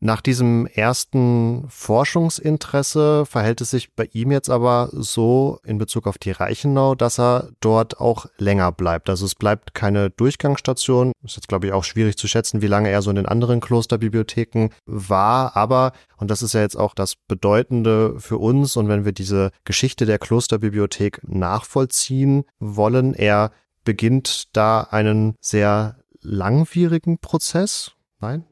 Nach 0.00 0.20
diesem 0.20 0.66
ersten 0.66 1.66
Forschungsinteresse 1.68 3.26
verhält 3.26 3.60
es 3.60 3.70
sich 3.70 3.94
bei 3.94 4.08
ihm 4.12 4.30
jetzt 4.30 4.48
aber 4.48 4.90
so 4.92 5.58
in 5.64 5.78
Bezug 5.78 6.06
auf 6.06 6.18
die 6.18 6.30
Reichenau, 6.30 6.94
dass 6.94 7.18
er 7.18 7.50
dort 7.60 8.00
auch 8.00 8.26
länger 8.38 8.70
bleibt. 8.70 9.10
Also 9.10 9.26
es 9.26 9.34
bleibt 9.34 9.74
keine 9.74 10.10
Durchgangsstation. 10.10 11.12
Ist 11.24 11.34
jetzt, 11.34 11.48
glaube 11.48 11.66
ich, 11.66 11.72
auch 11.72 11.82
schwierig 11.82 12.16
zu 12.16 12.28
schätzen, 12.28 12.62
wie 12.62 12.68
lange 12.68 12.90
er 12.90 13.02
so 13.02 13.10
in 13.10 13.16
den 13.16 13.26
anderen 13.26 13.58
Klosterbibliotheken 13.60 14.68
war. 14.86 15.56
Aber, 15.56 15.92
und 16.16 16.30
das 16.30 16.42
ist 16.42 16.54
ja 16.54 16.60
jetzt 16.60 16.76
auch 16.76 16.94
das 16.94 17.16
Bedeutende 17.16 18.20
für 18.20 18.38
uns, 18.38 18.76
und 18.76 18.88
wenn 18.88 19.04
wir 19.04 19.12
diese 19.12 19.50
Geschichte 19.64 20.06
der 20.06 20.20
Klosterbibliothek 20.20 21.22
nachvollziehen 21.26 22.44
wollen, 22.60 23.14
er 23.14 23.50
beginnt 23.82 24.56
da 24.56 24.82
einen 24.82 25.34
sehr 25.40 25.96
langwierigen 26.20 27.18
Prozess. 27.18 27.92
Nein? 28.20 28.44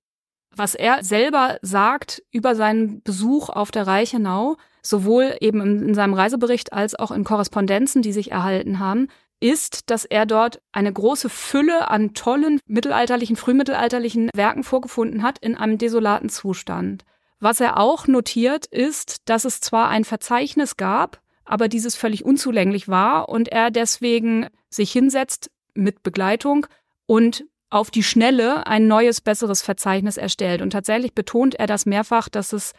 Was 0.57 0.75
er 0.75 1.05
selber 1.05 1.59
sagt 1.63 2.23
über 2.31 2.55
seinen 2.55 3.03
Besuch 3.03 3.51
auf 3.51 3.71
der 3.71 3.87
Reichenau, 3.87 4.57
sowohl 4.83 5.37
eben 5.41 5.61
in 5.89 5.95
seinem 5.95 6.15
Reisebericht 6.15 6.73
als 6.73 6.95
auch 6.95 7.11
in 7.11 7.25
Korrespondenzen, 7.25 8.03
die 8.03 8.13
sich 8.13 8.33
erhalten 8.33 8.79
haben, 8.79 9.09
ist, 9.41 9.91
dass 9.91 10.05
er 10.05 10.25
dort 10.25 10.63
eine 10.73 10.93
große 10.93 11.29
Fülle 11.29 11.91
an 11.91 12.15
tollen 12.15 12.61
mittelalterlichen, 12.67 13.37
frühmittelalterlichen 13.37 14.31
Werken 14.35 14.65
vorgefunden 14.65 15.23
hat 15.23 15.39
in 15.39 15.57
einem 15.57 15.79
desolaten 15.79 16.31
Zustand. 16.31 17.05
Was 17.39 17.61
er 17.61 17.79
auch 17.79 18.07
notiert, 18.07 18.65
ist, 18.67 19.29
dass 19.29 19.45
es 19.45 19.61
zwar 19.61 19.89
ein 19.89 20.05
Verzeichnis 20.05 20.77
gab, 20.77 21.21
aber 21.45 21.69
dieses 21.69 21.95
völlig 21.95 22.25
unzulänglich 22.25 22.89
war 22.89 23.29
und 23.29 23.49
er 23.49 23.71
deswegen 23.71 24.49
sich 24.71 24.91
hinsetzt 24.91 25.51
mit 25.75 26.03
Begleitung 26.03 26.67
und 27.05 27.45
auf 27.71 27.91
die 27.91 28.03
Schnelle 28.03 28.67
ein 28.67 28.87
neues, 28.87 29.21
besseres 29.21 29.63
Verzeichnis 29.63 30.17
erstellt. 30.17 30.63
Und 30.63 30.71
tatsächlich 30.71 31.15
betont 31.15 31.55
er 31.57 31.67
das 31.67 31.87
mehrfach, 31.87 32.29
dass 32.29 32.53
es 32.53 32.73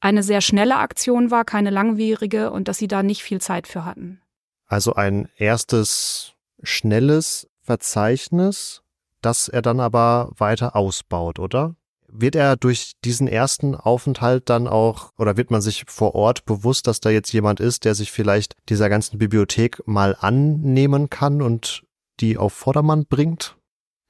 eine 0.00 0.22
sehr 0.22 0.40
schnelle 0.40 0.76
Aktion 0.76 1.30
war, 1.30 1.44
keine 1.44 1.70
langwierige 1.70 2.50
und 2.50 2.68
dass 2.68 2.78
sie 2.78 2.88
da 2.88 3.02
nicht 3.02 3.22
viel 3.22 3.40
Zeit 3.40 3.66
für 3.66 3.84
hatten. 3.84 4.20
Also 4.66 4.94
ein 4.94 5.28
erstes 5.36 6.34
schnelles 6.62 7.48
Verzeichnis, 7.60 8.82
das 9.20 9.48
er 9.48 9.62
dann 9.62 9.80
aber 9.80 10.30
weiter 10.36 10.74
ausbaut, 10.74 11.38
oder? 11.38 11.74
Wird 12.08 12.34
er 12.34 12.56
durch 12.56 12.92
diesen 13.04 13.28
ersten 13.28 13.76
Aufenthalt 13.76 14.48
dann 14.48 14.66
auch, 14.66 15.12
oder 15.16 15.36
wird 15.36 15.50
man 15.50 15.60
sich 15.60 15.84
vor 15.86 16.14
Ort 16.14 16.44
bewusst, 16.44 16.86
dass 16.86 17.00
da 17.00 17.10
jetzt 17.10 17.32
jemand 17.32 17.60
ist, 17.60 17.84
der 17.84 17.94
sich 17.94 18.10
vielleicht 18.10 18.56
dieser 18.68 18.88
ganzen 18.88 19.18
Bibliothek 19.18 19.86
mal 19.86 20.16
annehmen 20.18 21.10
kann 21.10 21.40
und 21.42 21.84
die 22.18 22.36
auf 22.36 22.52
Vordermann 22.52 23.06
bringt? 23.06 23.56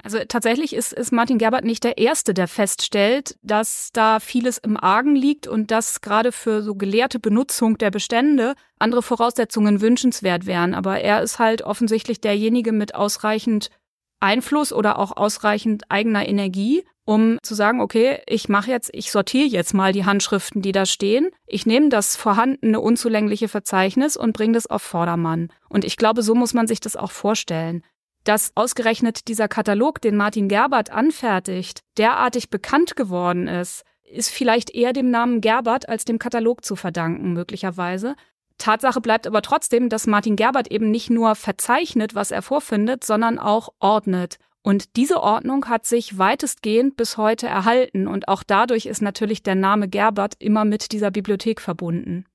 Also 0.02 0.18
tatsächlich 0.26 0.74
ist, 0.74 0.92
ist 0.92 1.12
Martin 1.12 1.38
Gerbert 1.38 1.64
nicht 1.64 1.84
der 1.84 1.98
Erste, 1.98 2.34
der 2.34 2.48
feststellt, 2.48 3.36
dass 3.42 3.90
da 3.92 4.20
vieles 4.20 4.58
im 4.58 4.76
Argen 4.76 5.14
liegt 5.14 5.46
und 5.46 5.70
dass 5.70 6.00
gerade 6.00 6.32
für 6.32 6.62
so 6.62 6.74
gelehrte 6.74 7.18
Benutzung 7.18 7.78
der 7.78 7.90
Bestände 7.90 8.54
andere 8.78 9.02
Voraussetzungen 9.02 9.80
wünschenswert 9.80 10.46
wären. 10.46 10.74
Aber 10.74 11.00
er 11.00 11.22
ist 11.22 11.38
halt 11.38 11.62
offensichtlich 11.62 12.20
derjenige 12.20 12.72
mit 12.72 12.94
ausreichend 12.94 13.70
Einfluss 14.20 14.72
oder 14.72 14.98
auch 14.98 15.16
ausreichend 15.16 15.84
eigener 15.88 16.28
Energie, 16.28 16.84
um 17.04 17.38
zu 17.42 17.54
sagen, 17.54 17.80
okay, 17.80 18.20
ich 18.26 18.48
mache 18.48 18.70
jetzt, 18.70 18.90
ich 18.92 19.10
sortiere 19.10 19.48
jetzt 19.48 19.74
mal 19.74 19.92
die 19.92 20.04
Handschriften, 20.04 20.62
die 20.62 20.72
da 20.72 20.86
stehen. 20.86 21.30
Ich 21.46 21.66
nehme 21.66 21.88
das 21.88 22.16
vorhandene 22.16 22.80
unzulängliche 22.80 23.48
Verzeichnis 23.48 24.16
und 24.16 24.32
bringe 24.32 24.52
das 24.52 24.66
auf 24.66 24.82
Vordermann. 24.82 25.48
Und 25.68 25.84
ich 25.84 25.96
glaube, 25.96 26.22
so 26.22 26.34
muss 26.34 26.54
man 26.54 26.68
sich 26.68 26.80
das 26.80 26.96
auch 26.96 27.10
vorstellen 27.10 27.82
dass 28.24 28.52
ausgerechnet 28.54 29.28
dieser 29.28 29.48
Katalog, 29.48 30.00
den 30.00 30.16
Martin 30.16 30.48
Gerbert 30.48 30.90
anfertigt, 30.90 31.80
derartig 31.96 32.50
bekannt 32.50 32.96
geworden 32.96 33.48
ist, 33.48 33.84
ist 34.02 34.30
vielleicht 34.30 34.70
eher 34.70 34.92
dem 34.92 35.10
Namen 35.10 35.40
Gerbert 35.40 35.88
als 35.88 36.04
dem 36.04 36.18
Katalog 36.18 36.64
zu 36.64 36.76
verdanken, 36.76 37.32
möglicherweise. 37.32 38.16
Tatsache 38.58 39.00
bleibt 39.00 39.26
aber 39.26 39.42
trotzdem, 39.42 39.88
dass 39.88 40.06
Martin 40.06 40.36
Gerbert 40.36 40.70
eben 40.70 40.90
nicht 40.90 41.10
nur 41.10 41.34
verzeichnet, 41.34 42.14
was 42.14 42.30
er 42.30 42.42
vorfindet, 42.42 43.04
sondern 43.04 43.38
auch 43.38 43.70
ordnet. 43.78 44.36
Und 44.62 44.96
diese 44.96 45.22
Ordnung 45.22 45.66
hat 45.66 45.86
sich 45.86 46.18
weitestgehend 46.18 46.96
bis 46.96 47.16
heute 47.16 47.46
erhalten 47.46 48.06
und 48.06 48.28
auch 48.28 48.42
dadurch 48.42 48.84
ist 48.84 49.00
natürlich 49.00 49.42
der 49.42 49.54
Name 49.54 49.88
Gerbert 49.88 50.34
immer 50.38 50.66
mit 50.66 50.92
dieser 50.92 51.10
Bibliothek 51.10 51.62
verbunden. 51.62 52.26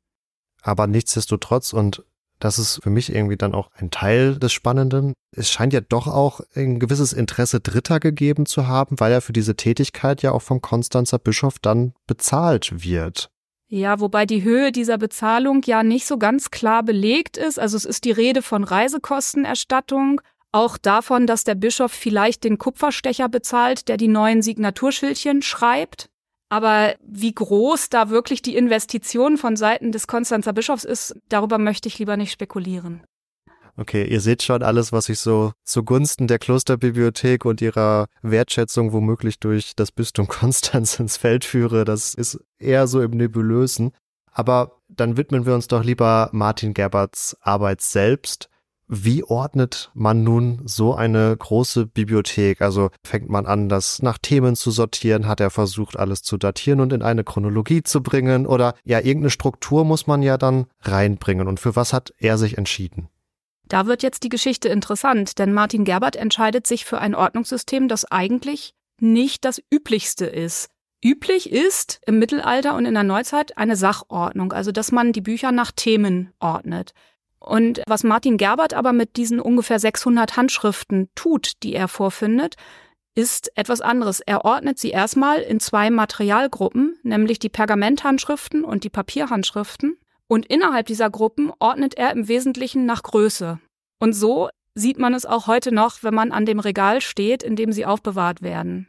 Aber 0.64 0.88
nichtsdestotrotz 0.88 1.72
und 1.74 2.04
das 2.40 2.60
ist 2.60 2.82
für 2.84 2.90
mich 2.90 3.14
irgendwie 3.14 3.38
dann 3.38 3.54
auch 3.54 3.70
ein 3.76 3.92
Teil 3.92 4.38
des 4.38 4.52
Spannenden. 4.54 5.14
Es 5.32 5.50
scheint 5.50 5.74
ja 5.74 5.82
doch 5.82 6.08
auch 6.08 6.42
ein 6.56 6.80
gewisses 6.80 7.14
Interesse 7.14 7.60
Dritter 7.60 8.00
gegeben 8.00 8.46
zu 8.46 8.68
haben, 8.68 9.00
weil 9.00 9.12
er 9.12 9.22
für 9.22 9.34
diese 9.34 9.56
Tätigkeit 9.56 10.22
ja 10.22 10.32
auch 10.32 10.42
vom 10.42 10.62
Konstanzer 10.62 11.20
Bischof 11.20 11.60
dann 11.60 11.94
bezahlt 12.08 12.84
wird. 12.84 13.30
Ja, 13.68 14.00
wobei 14.00 14.26
die 14.26 14.44
Höhe 14.44 14.72
dieser 14.72 14.98
Bezahlung 14.98 15.62
ja 15.66 15.82
nicht 15.82 16.06
so 16.06 16.18
ganz 16.18 16.52
klar 16.52 16.84
belegt 16.84 17.36
ist. 17.38 17.60
Also 17.60 17.78
es 17.78 17.86
ist 17.86 18.06
die 18.06 18.12
Rede 18.12 18.42
von 18.42 18.64
Reisekostenerstattung, 18.64 20.22
auch 20.52 20.78
davon, 20.78 21.28
dass 21.28 21.44
der 21.44 21.56
Bischof 21.56 21.92
vielleicht 21.92 22.44
den 22.46 22.58
Kupferstecher 22.58 23.28
bezahlt, 23.28 23.90
der 23.90 23.98
die 23.98 24.08
neuen 24.08 24.42
Signaturschildchen 24.42 25.42
schreibt. 25.42 26.10
Aber 26.50 26.96
wie 27.02 27.34
groß 27.34 27.90
da 27.90 28.10
wirklich 28.10 28.42
die 28.42 28.56
Investition 28.56 29.38
von 29.38 29.56
Seiten 29.56 29.92
des 29.92 30.08
Konstanzer 30.08 30.54
Bischofs 30.54 30.84
ist, 30.84 31.16
darüber 31.30 31.58
möchte 31.58 31.88
ich 31.88 31.98
lieber 31.98 32.18
nicht 32.18 32.32
spekulieren. 32.32 33.04
Okay, 33.78 34.06
ihr 34.06 34.22
seht 34.22 34.42
schon 34.42 34.64
alles, 34.64 34.94
was 34.94 35.10
ich 35.10 35.20
so 35.20 35.52
zugunsten 35.66 36.28
der 36.28 36.40
Klosterbibliothek 36.40 37.44
und 37.44 37.62
ihrer 37.62 38.08
Wertschätzung 38.22 38.94
womöglich 38.94 39.40
durch 39.40 39.74
das 39.76 39.92
Bistum 39.92 40.28
Konstanz 40.30 41.00
ins 41.00 41.18
Feld 41.18 41.44
führe. 41.44 41.84
Das 41.84 42.14
ist 42.14 42.40
eher 42.58 42.88
so 42.88 43.02
im 43.02 43.12
Nebulösen. 43.12 43.92
Aber 44.32 44.80
dann 44.88 45.18
widmen 45.18 45.46
wir 45.46 45.56
uns 45.56 45.68
doch 45.68 45.84
lieber 45.84 46.30
Martin 46.32 46.74
Gerberts 46.74 47.36
Arbeit 47.42 47.82
selbst. 47.82 48.50
Wie 48.88 49.24
ordnet 49.24 49.90
man 49.96 50.24
nun 50.24 50.62
so 50.66 50.94
eine 50.94 51.36
große 51.36 51.88
Bibliothek? 51.88 52.62
Also 52.62 52.92
fängt 53.04 53.30
man 53.30 53.48
an, 53.48 53.68
das 53.68 54.02
nach 54.04 54.20
Themen 54.20 54.56
zu 54.56 54.70
sortieren? 54.70 55.28
Hat 55.28 55.40
er 55.40 55.50
versucht, 55.50 55.98
alles 55.98 56.22
zu 56.22 56.38
datieren 56.38 56.80
und 56.80 56.94
in 56.94 57.02
eine 57.02 57.24
Chronologie 57.24 57.82
zu 57.82 58.04
bringen? 58.04 58.46
Oder 58.46 58.76
ja, 58.84 59.00
irgendeine 59.00 59.32
Struktur 59.32 59.86
muss 59.86 60.06
man 60.06 60.22
ja 60.22 60.38
dann 60.38 60.68
reinbringen. 60.82 61.48
Und 61.48 61.60
für 61.60 61.76
was 61.76 61.94
hat 61.94 62.14
er 62.20 62.38
sich 62.38 62.60
entschieden? 62.60 63.10
Da 63.68 63.88
wird 63.88 64.04
jetzt 64.04 64.22
die 64.22 64.30
Geschichte 64.30 64.70
interessant, 64.70 65.40
denn 65.40 65.52
Martin 65.52 65.86
Gerbert 65.86 66.16
entscheidet 66.16 66.68
sich 66.68 66.86
für 66.86 67.00
ein 67.00 67.16
Ordnungssystem, 67.16 67.88
das 67.88 68.06
eigentlich 68.06 68.76
nicht 69.02 69.44
das 69.46 69.60
üblichste 69.74 70.28
ist. 70.28 70.70
Üblich 71.04 71.52
ist 71.52 72.02
im 72.06 72.20
Mittelalter 72.20 72.76
und 72.76 72.86
in 72.86 72.94
der 72.94 73.04
Neuzeit 73.04 73.58
eine 73.58 73.76
Sachordnung, 73.76 74.54
also 74.54 74.72
dass 74.72 74.92
man 74.92 75.12
die 75.12 75.22
Bücher 75.22 75.52
nach 75.52 75.72
Themen 75.72 76.32
ordnet. 76.40 76.94
Und 77.46 77.84
was 77.86 78.04
Martin 78.04 78.38
Gerbert 78.38 78.74
aber 78.74 78.92
mit 78.92 79.18
diesen 79.18 79.40
ungefähr 79.40 79.78
600 79.78 80.36
Handschriften 80.36 81.10
tut, 81.14 81.54
die 81.62 81.76
er 81.76 81.88
vorfindet, 81.88 82.56
ist 83.14 83.52
etwas 83.56 83.82
anderes. 83.82 84.20
Er 84.20 84.46
ordnet 84.46 84.80
sie 84.80 84.90
erstmal 84.90 85.42
in 85.42 85.60
zwei 85.60 85.92
Materialgruppen, 85.92 86.98
nämlich 87.04 87.38
die 87.38 87.50
Pergamenthandschriften 87.50 88.64
und 88.64 88.84
die 88.84 88.90
Papierhandschriften. 88.90 89.98
Und 90.28 90.48
innerhalb 90.48 90.88
dieser 90.88 91.12
Gruppen 91.12 91.52
ordnet 91.60 91.94
er 91.96 92.12
im 92.12 92.28
Wesentlichen 92.28 92.88
nach 92.88 93.04
Größe. 93.04 93.60
Und 94.00 94.14
so 94.14 94.50
sieht 94.74 94.98
man 94.98 95.14
es 95.14 95.28
auch 95.28 95.46
heute 95.46 95.72
noch, 95.72 96.02
wenn 96.02 96.16
man 96.16 96.32
an 96.32 96.48
dem 96.48 96.60
Regal 96.60 97.00
steht, 97.00 97.44
in 97.44 97.56
dem 97.56 97.72
sie 97.72 97.86
aufbewahrt 97.86 98.42
werden. 98.42 98.88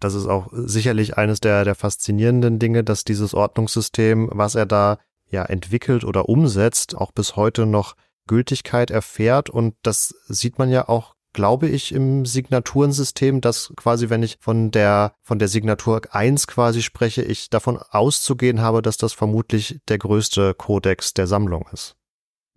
Das 0.00 0.14
ist 0.14 0.26
auch 0.26 0.48
sicherlich 0.52 1.16
eines 1.16 1.40
der, 1.40 1.64
der 1.64 1.74
faszinierenden 1.74 2.58
Dinge, 2.58 2.84
dass 2.84 3.04
dieses 3.04 3.34
Ordnungssystem, 3.34 4.30
was 4.32 4.56
er 4.56 4.66
da 4.66 4.98
ja 5.30 5.44
entwickelt 5.44 6.04
oder 6.04 6.28
umsetzt, 6.28 6.96
auch 6.96 7.12
bis 7.12 7.36
heute 7.36 7.66
noch 7.66 7.94
Gültigkeit 8.26 8.90
erfährt. 8.90 9.50
Und 9.50 9.74
das 9.82 10.14
sieht 10.28 10.58
man 10.58 10.70
ja 10.70 10.88
auch, 10.88 11.14
glaube 11.32 11.68
ich, 11.68 11.92
im 11.92 12.24
Signaturensystem, 12.24 13.40
dass 13.40 13.72
quasi, 13.76 14.10
wenn 14.10 14.22
ich 14.22 14.38
von 14.40 14.70
der, 14.70 15.14
von 15.22 15.38
der 15.38 15.48
Signatur 15.48 16.02
1 16.10 16.46
quasi 16.46 16.82
spreche, 16.82 17.22
ich 17.22 17.50
davon 17.50 17.78
auszugehen 17.78 18.60
habe, 18.60 18.82
dass 18.82 18.96
das 18.96 19.12
vermutlich 19.12 19.80
der 19.88 19.98
größte 19.98 20.54
Kodex 20.54 21.14
der 21.14 21.26
Sammlung 21.26 21.66
ist. 21.72 21.96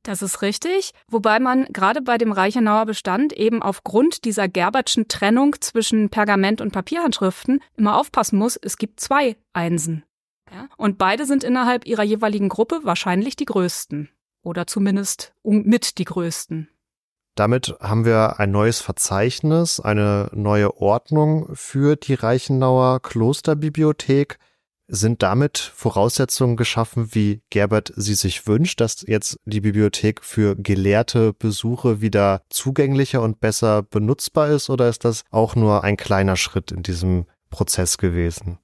Das 0.04 0.24
ist 0.24 0.42
richtig, 0.42 0.94
wobei 1.08 1.40
man 1.40 1.66
gerade 1.66 2.02
bei 2.02 2.18
dem 2.18 2.32
Reichenauer 2.32 2.88
Bestand 2.88 3.34
eben 3.34 3.62
aufgrund 3.62 4.26
dieser 4.26 4.48
Gerbertschen 4.48 5.08
Trennung 5.08 5.56
zwischen 5.60 6.10
Pergament 6.10 6.60
und 6.60 6.72
Papierhandschriften 6.72 7.62
immer 7.78 8.00
aufpassen 8.00 8.40
muss, 8.40 8.58
es 8.58 8.78
gibt 8.78 9.00
zwei 9.00 9.36
Einsen. 9.54 10.04
Ja? 10.52 10.68
Und 10.78 10.98
beide 10.98 11.26
sind 11.26 11.44
innerhalb 11.44 11.86
ihrer 11.86 12.04
jeweiligen 12.04 12.50
Gruppe 12.50 12.82
wahrscheinlich 12.84 13.36
die 13.36 13.46
größten. 13.46 14.10
Oder 14.44 14.68
zumindest 14.68 15.34
mit 15.44 15.98
die 15.98 16.06
größten. 16.06 16.68
Damit 17.36 17.76
haben 17.80 18.06
wir 18.06 18.40
ein 18.40 18.52
neues 18.52 18.82
Verzeichnis, 18.82 19.80
eine 19.80 20.30
neue 20.34 20.78
Ordnung 20.78 21.48
für 21.54 21.96
die 21.96 22.16
Reichenauer 22.16 23.02
Klosterbibliothek. 23.02 24.38
Sind 24.94 25.24
damit 25.24 25.58
Voraussetzungen 25.58 26.58
geschaffen, 26.58 27.16
wie 27.16 27.42
Gerbert 27.50 27.94
sie 27.96 28.16
sich 28.16 28.46
wünscht, 28.46 28.82
dass 28.82 29.06
jetzt 29.08 29.40
die 29.46 29.62
Bibliothek 29.62 30.22
für 30.22 30.58
gelehrte 30.58 31.32
Besuche 31.32 32.02
wieder 32.02 32.42
zugänglicher 32.50 33.22
und 33.22 33.40
besser 33.40 33.84
benutzbar 33.84 34.50
ist? 34.50 34.70
Oder 34.70 34.90
ist 34.90 35.06
das 35.06 35.24
auch 35.32 35.56
nur 35.56 35.86
ein 35.86 35.96
kleiner 35.96 36.36
Schritt 36.36 36.74
in 36.74 36.84
diesem 36.84 37.26
Prozess 37.50 37.98
gewesen? 37.98 38.60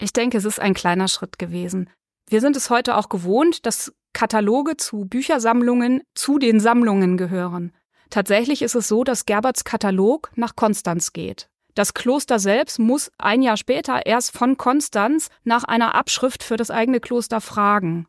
Ich 0.00 0.12
denke, 0.12 0.38
es 0.38 0.44
ist 0.44 0.60
ein 0.60 0.74
kleiner 0.74 1.08
Schritt 1.08 1.38
gewesen. 1.38 1.90
Wir 2.28 2.40
sind 2.40 2.56
es 2.56 2.70
heute 2.70 2.96
auch 2.96 3.08
gewohnt, 3.08 3.66
dass 3.66 3.92
Kataloge 4.12 4.76
zu 4.76 5.04
Büchersammlungen 5.04 6.02
zu 6.14 6.38
den 6.38 6.60
Sammlungen 6.60 7.16
gehören. 7.16 7.72
Tatsächlich 8.10 8.62
ist 8.62 8.74
es 8.74 8.88
so, 8.88 9.04
dass 9.04 9.26
Gerberts 9.26 9.64
Katalog 9.64 10.30
nach 10.36 10.56
Konstanz 10.56 11.12
geht. 11.12 11.48
Das 11.74 11.92
Kloster 11.92 12.38
selbst 12.38 12.78
muss 12.78 13.10
ein 13.18 13.42
Jahr 13.42 13.56
später 13.56 14.06
erst 14.06 14.36
von 14.36 14.56
Konstanz 14.56 15.28
nach 15.42 15.64
einer 15.64 15.94
Abschrift 15.94 16.44
für 16.44 16.56
das 16.56 16.70
eigene 16.70 17.00
Kloster 17.00 17.40
fragen. 17.40 18.06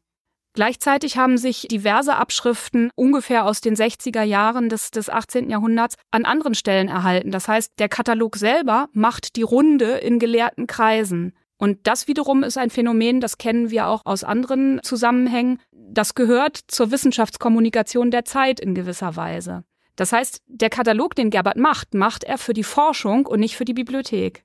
Gleichzeitig 0.54 1.18
haben 1.18 1.38
sich 1.38 1.68
diverse 1.70 2.16
Abschriften 2.16 2.90
ungefähr 2.96 3.46
aus 3.46 3.60
den 3.60 3.76
60er 3.76 4.24
Jahren 4.24 4.70
des, 4.70 4.92
des 4.92 5.10
18. 5.10 5.50
Jahrhunderts 5.50 5.96
an 6.12 6.24
anderen 6.24 6.56
Stellen 6.56 6.88
erhalten. 6.88 7.32
Das 7.32 7.50
heißt, 7.50 7.74
der 7.78 7.90
Katalog 7.90 8.38
selber 8.38 8.88
macht 8.94 9.36
die 9.36 9.42
Runde 9.42 9.98
in 9.98 10.18
gelehrten 10.18 10.66
Kreisen. 10.68 11.34
Und 11.58 11.88
das 11.88 12.08
wiederum 12.08 12.44
ist 12.44 12.58
ein 12.58 12.70
Phänomen, 12.70 13.22
das 13.22 13.38
kennen 13.38 13.70
wir 13.70 13.88
auch 13.88 14.02
aus 14.06 14.24
anderen 14.24 14.82
Zusammenhängen. 14.84 15.60
Das 15.72 16.16
gehört 16.16 16.60
zur 16.68 16.92
Wissenschaftskommunikation 16.92 18.12
der 18.12 18.26
Zeit 18.26 18.60
in 18.60 18.76
gewisser 18.76 19.16
Weise. 19.16 19.64
Das 19.96 20.12
heißt, 20.12 20.42
der 20.48 20.70
Katalog, 20.70 21.16
den 21.16 21.30
Gerbert 21.30 21.58
macht, 21.58 21.94
macht 21.94 22.26
er 22.26 22.38
für 22.38 22.54
die 22.54 22.64
Forschung 22.64 23.26
und 23.26 23.40
nicht 23.40 23.56
für 23.56 23.64
die 23.64 23.74
Bibliothek. 23.74 24.44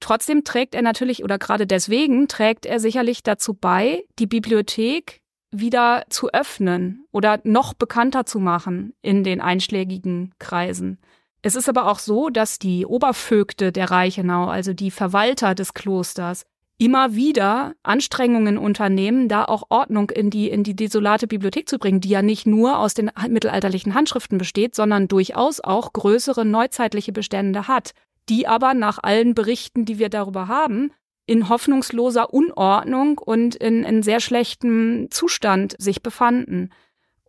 Trotzdem 0.00 0.44
trägt 0.44 0.74
er 0.74 0.82
natürlich, 0.82 1.24
oder 1.24 1.38
gerade 1.38 1.66
deswegen 1.66 2.28
trägt 2.28 2.66
er 2.66 2.80
sicherlich 2.80 3.22
dazu 3.22 3.54
bei, 3.54 4.04
die 4.18 4.26
Bibliothek 4.26 5.20
wieder 5.50 6.04
zu 6.10 6.30
öffnen 6.30 7.06
oder 7.12 7.40
noch 7.44 7.74
bekannter 7.74 8.24
zu 8.24 8.38
machen 8.38 8.94
in 9.02 9.24
den 9.24 9.40
einschlägigen 9.40 10.34
Kreisen. 10.38 10.98
Es 11.42 11.54
ist 11.54 11.68
aber 11.68 11.86
auch 11.86 11.98
so, 11.98 12.28
dass 12.28 12.58
die 12.58 12.84
Obervögte 12.84 13.72
der 13.72 13.90
Reichenau, 13.90 14.46
also 14.46 14.74
die 14.74 14.90
Verwalter 14.90 15.54
des 15.54 15.74
Klosters, 15.74 16.44
immer 16.80 17.14
wieder 17.14 17.74
Anstrengungen 17.82 18.56
unternehmen, 18.56 19.28
da 19.28 19.44
auch 19.44 19.64
Ordnung 19.68 20.08
in 20.08 20.30
die, 20.30 20.48
in 20.48 20.64
die 20.64 20.74
desolate 20.74 21.26
Bibliothek 21.26 21.68
zu 21.68 21.78
bringen, 21.78 22.00
die 22.00 22.08
ja 22.08 22.22
nicht 22.22 22.46
nur 22.46 22.78
aus 22.78 22.94
den 22.94 23.10
mittelalterlichen 23.28 23.94
Handschriften 23.94 24.38
besteht, 24.38 24.74
sondern 24.74 25.06
durchaus 25.06 25.60
auch 25.60 25.92
größere 25.92 26.46
neuzeitliche 26.46 27.12
Bestände 27.12 27.68
hat, 27.68 27.92
die 28.30 28.48
aber 28.48 28.72
nach 28.72 28.98
allen 29.02 29.34
Berichten, 29.34 29.84
die 29.84 29.98
wir 29.98 30.08
darüber 30.08 30.48
haben, 30.48 30.90
in 31.26 31.50
hoffnungsloser 31.50 32.32
Unordnung 32.32 33.18
und 33.18 33.56
in, 33.56 33.84
in 33.84 34.02
sehr 34.02 34.20
schlechtem 34.20 35.08
Zustand 35.10 35.76
sich 35.78 36.02
befanden. 36.02 36.70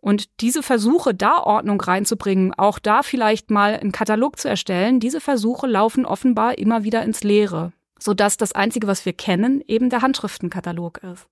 Und 0.00 0.40
diese 0.40 0.62
Versuche, 0.62 1.12
da 1.12 1.36
Ordnung 1.42 1.78
reinzubringen, 1.78 2.54
auch 2.54 2.78
da 2.78 3.02
vielleicht 3.02 3.50
mal 3.50 3.74
einen 3.74 3.92
Katalog 3.92 4.38
zu 4.38 4.48
erstellen, 4.48 4.98
diese 4.98 5.20
Versuche 5.20 5.66
laufen 5.66 6.06
offenbar 6.06 6.56
immer 6.56 6.84
wieder 6.84 7.02
ins 7.02 7.22
Leere 7.22 7.74
sodass 8.02 8.36
das 8.36 8.52
Einzige, 8.52 8.86
was 8.86 9.06
wir 9.06 9.12
kennen, 9.12 9.62
eben 9.66 9.90
der 9.90 10.02
Handschriftenkatalog 10.02 10.98
ist. 10.98 11.26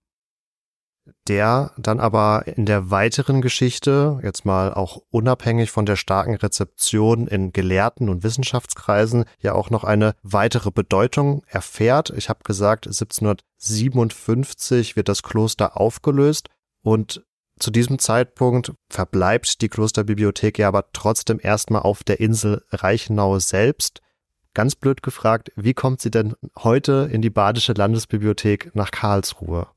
Der 1.29 1.73
dann 1.77 1.99
aber 1.99 2.45
in 2.47 2.67
der 2.67 2.91
weiteren 2.91 3.43
Geschichte, 3.43 4.21
jetzt 4.23 4.45
mal 4.45 4.75
auch 4.75 5.03
unabhängig 5.11 5.71
von 5.71 5.87
der 5.87 5.97
starken 5.97 6.37
Rezeption 6.37 7.27
in 7.27 7.53
Gelehrten 7.53 8.09
und 8.09 8.23
Wissenschaftskreisen, 8.23 9.25
ja 9.39 9.55
auch 9.55 9.71
noch 9.71 9.85
eine 9.85 10.15
weitere 10.23 10.71
Bedeutung 10.71 11.43
erfährt. 11.47 12.11
Ich 12.11 12.29
habe 12.29 12.45
gesagt, 12.45 12.87
1757 12.87 14.95
wird 14.95 15.09
das 15.09 15.23
Kloster 15.23 15.81
aufgelöst 15.81 16.49
und 16.83 17.25
zu 17.59 17.71
diesem 17.71 17.99
Zeitpunkt 17.99 18.73
verbleibt 18.89 19.61
die 19.61 19.69
Klosterbibliothek 19.69 20.59
ja 20.59 20.69
aber 20.69 20.93
trotzdem 20.93 21.39
erstmal 21.43 21.83
auf 21.83 22.03
der 22.03 22.19
Insel 22.19 22.65
Reichenau 22.71 23.39
selbst. 23.39 24.01
Ganz 24.55 24.75
blöd 24.75 25.03
gefragt, 25.03 25.53
wie 25.57 25.75
kommt 25.75 26.01
sie 26.01 26.11
denn 26.11 26.35
heute 26.59 27.09
in 27.13 27.23
die 27.23 27.31
Badische 27.31 27.73
Landesbibliothek 27.73 28.75
nach 28.75 28.91
Karlsruhe? 28.91 29.69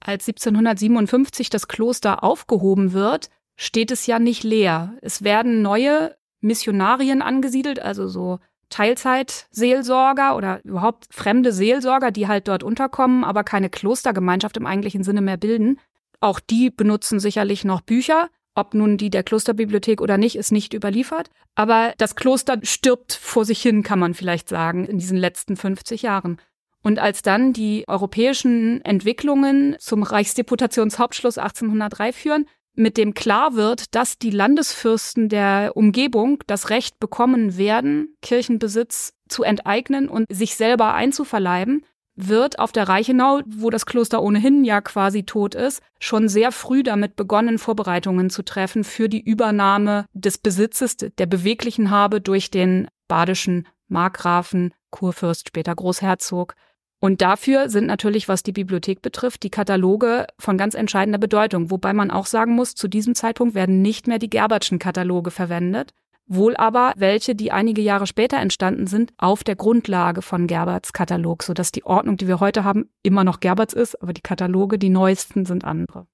Als 0.00 0.26
1757 0.26 1.50
das 1.50 1.68
Kloster 1.68 2.24
aufgehoben 2.24 2.92
wird, 2.92 3.30
steht 3.56 3.90
es 3.90 4.06
ja 4.06 4.18
nicht 4.18 4.42
leer. 4.42 4.94
Es 5.02 5.22
werden 5.22 5.62
neue 5.62 6.16
Missionarien 6.40 7.22
angesiedelt, 7.22 7.80
also 7.80 8.08
so 8.08 8.38
Teilzeitseelsorger 8.70 10.36
oder 10.36 10.64
überhaupt 10.64 11.06
fremde 11.10 11.52
Seelsorger, 11.52 12.10
die 12.10 12.28
halt 12.28 12.48
dort 12.48 12.62
unterkommen, 12.62 13.24
aber 13.24 13.44
keine 13.44 13.68
Klostergemeinschaft 13.68 14.56
im 14.56 14.66
eigentlichen 14.66 15.04
Sinne 15.04 15.20
mehr 15.20 15.36
bilden. 15.36 15.78
Auch 16.20 16.40
die 16.40 16.70
benutzen 16.70 17.20
sicherlich 17.20 17.64
noch 17.64 17.80
Bücher, 17.80 18.30
ob 18.54 18.74
nun 18.74 18.96
die 18.96 19.10
der 19.10 19.22
Klosterbibliothek 19.22 20.00
oder 20.00 20.18
nicht, 20.18 20.36
ist 20.36 20.52
nicht 20.52 20.74
überliefert. 20.74 21.30
Aber 21.54 21.94
das 21.98 22.16
Kloster 22.16 22.58
stirbt 22.62 23.12
vor 23.12 23.44
sich 23.44 23.62
hin, 23.62 23.82
kann 23.82 23.98
man 23.98 24.14
vielleicht 24.14 24.48
sagen, 24.48 24.84
in 24.86 24.98
diesen 24.98 25.16
letzten 25.16 25.56
50 25.56 26.02
Jahren. 26.02 26.40
Und 26.82 26.98
als 26.98 27.22
dann 27.22 27.52
die 27.52 27.84
europäischen 27.88 28.82
Entwicklungen 28.84 29.76
zum 29.78 30.02
Reichsdeputationshauptschluss 30.02 31.38
1803 31.38 32.12
führen, 32.12 32.46
mit 32.74 32.96
dem 32.96 33.14
klar 33.14 33.54
wird, 33.54 33.94
dass 33.94 34.18
die 34.18 34.30
Landesfürsten 34.30 35.28
der 35.28 35.72
Umgebung 35.74 36.42
das 36.46 36.70
Recht 36.70 36.98
bekommen 36.98 37.56
werden, 37.56 38.16
Kirchenbesitz 38.22 39.12
zu 39.28 39.42
enteignen 39.42 40.08
und 40.08 40.26
sich 40.30 40.56
selber 40.56 40.94
einzuverleiben, 40.94 41.84
wird 42.28 42.58
auf 42.58 42.72
der 42.72 42.88
Reichenau, 42.88 43.40
wo 43.46 43.70
das 43.70 43.86
Kloster 43.86 44.22
ohnehin 44.22 44.64
ja 44.64 44.80
quasi 44.80 45.24
tot 45.24 45.54
ist, 45.54 45.82
schon 45.98 46.28
sehr 46.28 46.52
früh 46.52 46.82
damit 46.82 47.16
begonnen, 47.16 47.58
Vorbereitungen 47.58 48.30
zu 48.30 48.42
treffen 48.42 48.84
für 48.84 49.08
die 49.08 49.22
Übernahme 49.22 50.06
des 50.12 50.38
Besitzes 50.38 50.96
der 50.96 51.26
beweglichen 51.26 51.90
Habe 51.90 52.20
durch 52.20 52.50
den 52.50 52.88
badischen 53.08 53.66
Markgrafen, 53.88 54.72
Kurfürst, 54.90 55.48
später 55.48 55.74
Großherzog. 55.74 56.54
Und 57.00 57.22
dafür 57.22 57.70
sind 57.70 57.86
natürlich, 57.86 58.28
was 58.28 58.42
die 58.42 58.52
Bibliothek 58.52 59.00
betrifft, 59.00 59.42
die 59.42 59.50
Kataloge 59.50 60.26
von 60.38 60.58
ganz 60.58 60.74
entscheidender 60.74 61.18
Bedeutung. 61.18 61.70
Wobei 61.70 61.92
man 61.92 62.10
auch 62.10 62.26
sagen 62.26 62.54
muss, 62.54 62.74
zu 62.74 62.88
diesem 62.88 63.14
Zeitpunkt 63.14 63.54
werden 63.54 63.80
nicht 63.80 64.06
mehr 64.06 64.18
die 64.18 64.28
Gerbertschen 64.28 64.78
Kataloge 64.78 65.30
verwendet, 65.30 65.92
wohl 66.30 66.56
aber 66.56 66.94
welche, 66.96 67.34
die 67.34 67.52
einige 67.52 67.82
Jahre 67.82 68.06
später 68.06 68.38
entstanden 68.38 68.86
sind, 68.86 69.12
auf 69.18 69.44
der 69.44 69.56
Grundlage 69.56 70.22
von 70.22 70.46
Gerberts 70.46 70.92
Katalog, 70.92 71.42
sodass 71.42 71.72
die 71.72 71.84
Ordnung, 71.84 72.16
die 72.16 72.28
wir 72.28 72.40
heute 72.40 72.64
haben, 72.64 72.88
immer 73.02 73.24
noch 73.24 73.40
Gerberts 73.40 73.74
ist, 73.74 74.00
aber 74.00 74.12
die 74.12 74.22
Kataloge, 74.22 74.78
die 74.78 74.90
neuesten, 74.90 75.44
sind 75.44 75.64
andere. 75.64 76.06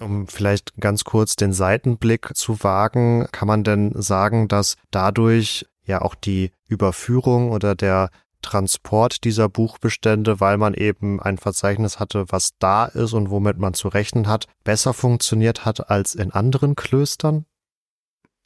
Um 0.00 0.26
vielleicht 0.26 0.74
ganz 0.80 1.04
kurz 1.04 1.36
den 1.36 1.52
Seitenblick 1.52 2.30
zu 2.34 2.62
wagen, 2.64 3.28
kann 3.30 3.46
man 3.46 3.62
denn 3.62 3.92
sagen, 3.94 4.48
dass 4.48 4.76
dadurch 4.90 5.66
ja 5.84 6.02
auch 6.02 6.16
die 6.16 6.50
Überführung 6.66 7.52
oder 7.52 7.74
der 7.76 8.10
Transport 8.42 9.22
dieser 9.22 9.48
Buchbestände, 9.48 10.40
weil 10.40 10.58
man 10.58 10.74
eben 10.74 11.20
ein 11.20 11.38
Verzeichnis 11.38 12.00
hatte, 12.00 12.24
was 12.30 12.50
da 12.58 12.86
ist 12.86 13.12
und 13.12 13.30
womit 13.30 13.58
man 13.58 13.74
zu 13.74 13.86
rechnen 13.86 14.26
hat, 14.26 14.46
besser 14.64 14.92
funktioniert 14.92 15.64
hat 15.64 15.88
als 15.88 16.16
in 16.16 16.32
anderen 16.32 16.74
Klöstern? 16.74 17.46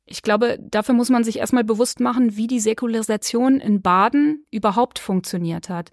Ich 0.07 0.23
glaube, 0.23 0.59
dafür 0.61 0.95
muss 0.95 1.11
man 1.11 1.25
sich 1.25 1.39
erstmal 1.39 1.65
bewusst 1.65 1.99
machen, 2.01 2.37
wie 2.37 2.47
die 2.47 2.61
Säkularisation 2.61 3.61
in 3.61 3.83
Baden 3.83 4.47
überhaupt 4.53 5.01
funktioniert 5.01 5.69
hat. 5.69 5.91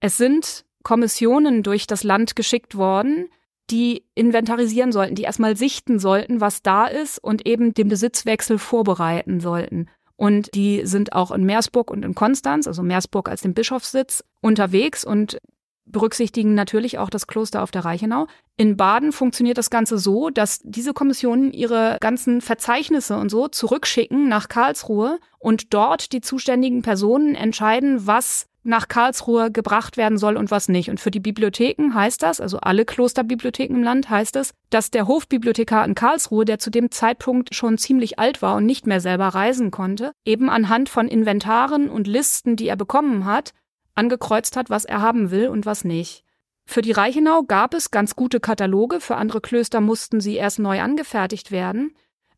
Es 0.00 0.16
sind 0.16 0.64
Kommissionen 0.82 1.62
durch 1.62 1.86
das 1.86 2.02
Land 2.02 2.34
geschickt 2.34 2.76
worden, 2.76 3.28
die 3.70 4.04
inventarisieren 4.16 4.90
sollten, 4.90 5.14
die 5.14 5.22
erstmal 5.22 5.56
sichten 5.56 6.00
sollten, 6.00 6.40
was 6.40 6.62
da 6.62 6.86
ist 6.86 7.22
und 7.22 7.46
eben 7.46 7.72
den 7.72 7.88
Besitzwechsel 7.88 8.58
vorbereiten 8.58 9.38
sollten. 9.38 9.88
Und 10.16 10.54
die 10.54 10.84
sind 10.84 11.12
auch 11.12 11.30
in 11.30 11.44
Meersburg 11.44 11.90
und 11.90 12.04
in 12.04 12.14
Konstanz, 12.14 12.66
also 12.66 12.82
Meersburg 12.82 13.28
als 13.28 13.42
dem 13.42 13.54
Bischofssitz, 13.54 14.24
unterwegs 14.40 15.04
und 15.04 15.38
berücksichtigen 15.84 16.54
natürlich 16.54 16.98
auch 16.98 17.10
das 17.10 17.26
Kloster 17.26 17.62
auf 17.62 17.70
der 17.70 17.84
Reichenau. 17.84 18.26
In 18.56 18.76
Baden 18.76 19.12
funktioniert 19.12 19.58
das 19.58 19.70
Ganze 19.70 19.98
so, 19.98 20.30
dass 20.30 20.60
diese 20.62 20.92
Kommissionen 20.92 21.52
ihre 21.52 21.96
ganzen 22.00 22.40
Verzeichnisse 22.40 23.16
und 23.16 23.30
so 23.30 23.48
zurückschicken 23.48 24.28
nach 24.28 24.48
Karlsruhe 24.48 25.18
und 25.38 25.74
dort 25.74 26.12
die 26.12 26.20
zuständigen 26.20 26.82
Personen 26.82 27.34
entscheiden, 27.34 28.06
was 28.06 28.46
nach 28.64 28.88
Karlsruhe 28.88 29.50
gebracht 29.50 29.96
werden 29.96 30.18
soll 30.18 30.36
und 30.36 30.50
was 30.50 30.68
nicht. 30.68 30.88
Und 30.88 31.00
für 31.00 31.10
die 31.10 31.20
Bibliotheken 31.20 31.94
heißt 31.94 32.22
das, 32.22 32.40
also 32.40 32.58
alle 32.58 32.84
Klosterbibliotheken 32.84 33.74
im 33.74 33.82
Land 33.82 34.08
heißt 34.08 34.36
es, 34.36 34.52
dass 34.70 34.90
der 34.90 35.08
Hofbibliothekar 35.08 35.84
in 35.84 35.94
Karlsruhe, 35.94 36.44
der 36.44 36.58
zu 36.58 36.70
dem 36.70 36.90
Zeitpunkt 36.90 37.54
schon 37.54 37.78
ziemlich 37.78 38.18
alt 38.18 38.42
war 38.42 38.56
und 38.56 38.66
nicht 38.66 38.86
mehr 38.86 39.00
selber 39.00 39.28
reisen 39.28 39.70
konnte, 39.70 40.12
eben 40.24 40.48
anhand 40.48 40.88
von 40.88 41.08
Inventaren 41.08 41.90
und 41.90 42.06
Listen, 42.06 42.56
die 42.56 42.68
er 42.68 42.76
bekommen 42.76 43.24
hat, 43.24 43.52
angekreuzt 43.94 44.56
hat, 44.56 44.70
was 44.70 44.84
er 44.84 45.00
haben 45.00 45.30
will 45.30 45.48
und 45.48 45.66
was 45.66 45.84
nicht. 45.84 46.24
Für 46.64 46.82
die 46.82 46.92
Reichenau 46.92 47.42
gab 47.42 47.74
es 47.74 47.90
ganz 47.90 48.16
gute 48.16 48.40
Kataloge, 48.40 49.00
für 49.00 49.16
andere 49.16 49.40
Klöster 49.40 49.80
mussten 49.80 50.20
sie 50.20 50.36
erst 50.36 50.58
neu 50.58 50.80
angefertigt 50.80 51.50
werden, 51.50 51.94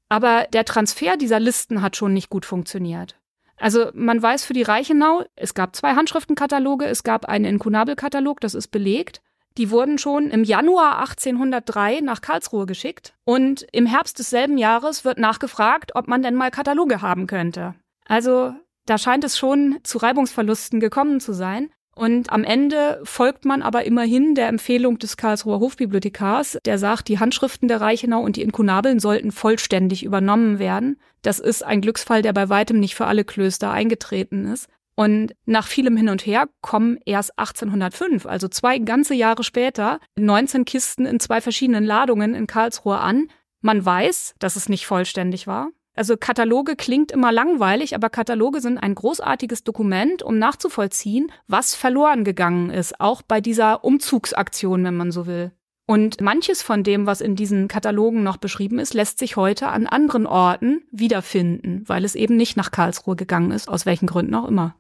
aber 0.08 0.46
der 0.52 0.64
Transfer 0.64 1.16
dieser 1.16 1.40
Listen 1.40 1.82
hat 1.82 1.96
schon 1.96 2.14
nicht 2.14 2.30
gut 2.30 2.46
funktioniert. 2.46 3.18
Also 3.56 3.90
man 3.94 4.20
weiß 4.20 4.44
für 4.44 4.52
die 4.52 4.62
Reichenau, 4.62 5.24
es 5.36 5.54
gab 5.54 5.76
zwei 5.76 5.94
Handschriftenkataloge, 5.94 6.86
es 6.86 7.04
gab 7.04 7.26
einen 7.26 7.44
Inkunabelkatalog, 7.44 8.40
das 8.40 8.54
ist 8.54 8.68
belegt. 8.68 9.22
Die 9.56 9.70
wurden 9.70 9.98
schon 9.98 10.30
im 10.30 10.42
Januar 10.42 10.98
1803 10.98 12.00
nach 12.00 12.20
Karlsruhe 12.20 12.66
geschickt 12.66 13.14
und 13.24 13.64
im 13.70 13.86
Herbst 13.86 14.18
desselben 14.18 14.58
Jahres 14.58 15.04
wird 15.04 15.18
nachgefragt, 15.18 15.94
ob 15.94 16.08
man 16.08 16.22
denn 16.22 16.34
mal 16.34 16.50
Kataloge 16.50 17.02
haben 17.02 17.28
könnte. 17.28 17.76
Also 18.06 18.54
da 18.86 18.98
scheint 18.98 19.24
es 19.24 19.38
schon 19.38 19.78
zu 19.82 19.98
Reibungsverlusten 19.98 20.80
gekommen 20.80 21.20
zu 21.20 21.32
sein. 21.32 21.70
Und 21.94 22.30
am 22.30 22.42
Ende 22.42 23.00
folgt 23.04 23.44
man 23.44 23.62
aber 23.62 23.84
immerhin 23.84 24.34
der 24.34 24.48
Empfehlung 24.48 24.98
des 24.98 25.16
Karlsruher 25.16 25.60
Hofbibliothekars, 25.60 26.58
der 26.64 26.78
sagt, 26.78 27.08
die 27.08 27.20
Handschriften 27.20 27.68
der 27.68 27.80
Reichenau 27.80 28.20
und 28.20 28.36
die 28.36 28.42
Inkunabeln 28.42 28.98
sollten 28.98 29.30
vollständig 29.30 30.02
übernommen 30.02 30.58
werden. 30.58 30.98
Das 31.22 31.38
ist 31.38 31.62
ein 31.62 31.80
Glücksfall, 31.80 32.22
der 32.22 32.32
bei 32.32 32.48
weitem 32.48 32.80
nicht 32.80 32.96
für 32.96 33.06
alle 33.06 33.24
Klöster 33.24 33.70
eingetreten 33.70 34.46
ist. 34.46 34.68
Und 34.96 35.34
nach 35.44 35.66
vielem 35.66 35.96
Hin 35.96 36.08
und 36.08 36.24
Her 36.26 36.48
kommen 36.60 36.98
erst 37.04 37.38
1805, 37.38 38.26
also 38.26 38.46
zwei 38.48 38.78
ganze 38.78 39.14
Jahre 39.14 39.42
später, 39.42 39.98
19 40.16 40.64
Kisten 40.64 41.04
in 41.04 41.18
zwei 41.18 41.40
verschiedenen 41.40 41.84
Ladungen 41.84 42.34
in 42.34 42.46
Karlsruhe 42.46 42.98
an. 42.98 43.28
Man 43.60 43.84
weiß, 43.84 44.34
dass 44.38 44.56
es 44.56 44.68
nicht 44.68 44.86
vollständig 44.86 45.46
war. 45.46 45.70
Also 45.94 46.16
Kataloge 46.16 46.74
klingt 46.74 47.12
immer 47.12 47.30
langweilig, 47.30 47.94
aber 47.94 48.11
Kataloge 48.11 48.61
sind 48.61 48.78
ein 48.78 48.94
großartiges 48.94 49.62
Dokument, 49.62 50.22
um 50.22 50.38
nachzuvollziehen, 50.38 51.30
was 51.46 51.74
verloren 51.74 52.24
gegangen 52.24 52.70
ist, 52.70 53.00
auch 53.00 53.22
bei 53.22 53.40
dieser 53.40 53.85
Umzugsaktion, 53.85 54.85
wenn 54.85 54.96
man 54.96 55.12
so 55.12 55.26
will. 55.26 55.52
Und 55.87 56.20
manches 56.20 56.62
von 56.62 56.83
dem, 56.83 57.07
was 57.07 57.20
in 57.20 57.37
diesen 57.37 57.68
Katalogen 57.68 58.22
noch 58.22 58.38
beschrieben 58.38 58.78
ist, 58.78 58.94
lässt 58.94 59.18
sich 59.18 59.37
heute 59.37 59.68
an 59.68 59.87
anderen 59.87 60.26
Orten 60.26 60.83
wiederfinden, 60.90 61.85
weil 61.87 62.04
es 62.04 62.14
eben 62.14 62.37
nicht 62.37 62.57
nach 62.57 62.70
Karlsruhe 62.70 63.16
gegangen 63.16 63.50
ist, 63.50 63.68
aus 63.68 63.85
welchen 63.87 64.07
Gründen 64.07 64.35
auch 64.35 64.48
immer 64.48 64.74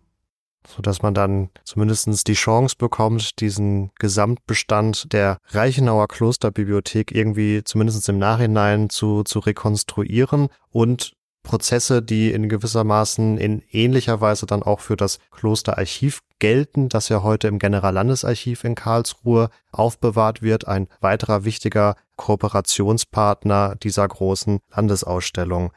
so 0.66 0.82
dass 0.82 1.02
man 1.02 1.14
dann 1.14 1.50
zumindestens 1.64 2.24
die 2.24 2.34
Chance 2.34 2.76
bekommt, 2.78 3.40
diesen 3.40 3.90
Gesamtbestand 3.98 5.12
der 5.12 5.38
Reichenauer 5.48 6.08
Klosterbibliothek 6.08 7.12
irgendwie 7.12 7.62
zumindest 7.64 8.08
im 8.08 8.18
Nachhinein 8.18 8.90
zu, 8.90 9.22
zu 9.24 9.38
rekonstruieren 9.40 10.48
und 10.70 11.12
Prozesse, 11.44 12.02
die 12.02 12.32
in 12.32 12.48
gewissermaßen 12.48 13.38
in 13.38 13.62
ähnlicher 13.70 14.20
Weise 14.20 14.46
dann 14.46 14.62
auch 14.62 14.80
für 14.80 14.96
das 14.96 15.18
Klosterarchiv 15.30 16.22
gelten, 16.40 16.88
das 16.88 17.08
ja 17.08 17.22
heute 17.22 17.46
im 17.46 17.60
Generallandesarchiv 17.60 18.64
in 18.64 18.74
Karlsruhe 18.74 19.50
aufbewahrt 19.70 20.42
wird, 20.42 20.66
ein 20.66 20.88
weiterer 21.00 21.44
wichtiger 21.44 21.94
Kooperationspartner 22.16 23.76
dieser 23.76 24.08
großen 24.08 24.60
Landesausstellung. 24.74 25.72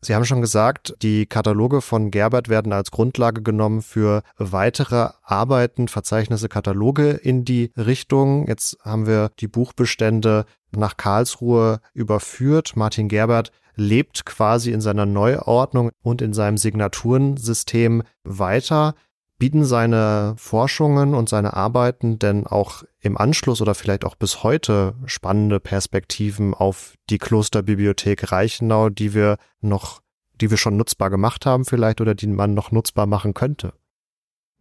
Sie 0.00 0.14
haben 0.14 0.24
schon 0.24 0.40
gesagt, 0.40 0.94
die 1.02 1.26
Kataloge 1.26 1.80
von 1.80 2.12
Gerbert 2.12 2.48
werden 2.48 2.72
als 2.72 2.92
Grundlage 2.92 3.42
genommen 3.42 3.82
für 3.82 4.22
weitere 4.36 5.08
Arbeiten, 5.22 5.88
Verzeichnisse, 5.88 6.48
Kataloge 6.48 7.10
in 7.10 7.44
die 7.44 7.72
Richtung. 7.76 8.46
Jetzt 8.46 8.76
haben 8.82 9.06
wir 9.06 9.30
die 9.40 9.48
Buchbestände 9.48 10.44
nach 10.70 10.96
Karlsruhe 10.96 11.80
überführt. 11.94 12.76
Martin 12.76 13.08
Gerbert 13.08 13.50
lebt 13.74 14.24
quasi 14.24 14.72
in 14.72 14.80
seiner 14.80 15.06
Neuordnung 15.06 15.90
und 16.02 16.22
in 16.22 16.32
seinem 16.32 16.58
Signaturensystem 16.58 18.02
weiter. 18.22 18.94
Bieten 19.38 19.64
seine 19.64 20.34
Forschungen 20.36 21.14
und 21.14 21.28
seine 21.28 21.54
Arbeiten 21.54 22.18
denn 22.18 22.46
auch 22.46 22.82
im 23.00 23.16
Anschluss 23.16 23.60
oder 23.60 23.76
vielleicht 23.76 24.04
auch 24.04 24.16
bis 24.16 24.42
heute 24.42 24.94
spannende 25.06 25.60
Perspektiven 25.60 26.54
auf 26.54 26.94
die 27.08 27.18
Klosterbibliothek 27.18 28.32
Reichenau, 28.32 28.88
die 28.88 29.14
wir 29.14 29.38
noch, 29.60 30.00
die 30.40 30.50
wir 30.50 30.56
schon 30.56 30.76
nutzbar 30.76 31.10
gemacht 31.10 31.46
haben 31.46 31.64
vielleicht 31.64 32.00
oder 32.00 32.16
die 32.16 32.26
man 32.26 32.54
noch 32.54 32.72
nutzbar 32.72 33.06
machen 33.06 33.32
könnte? 33.32 33.74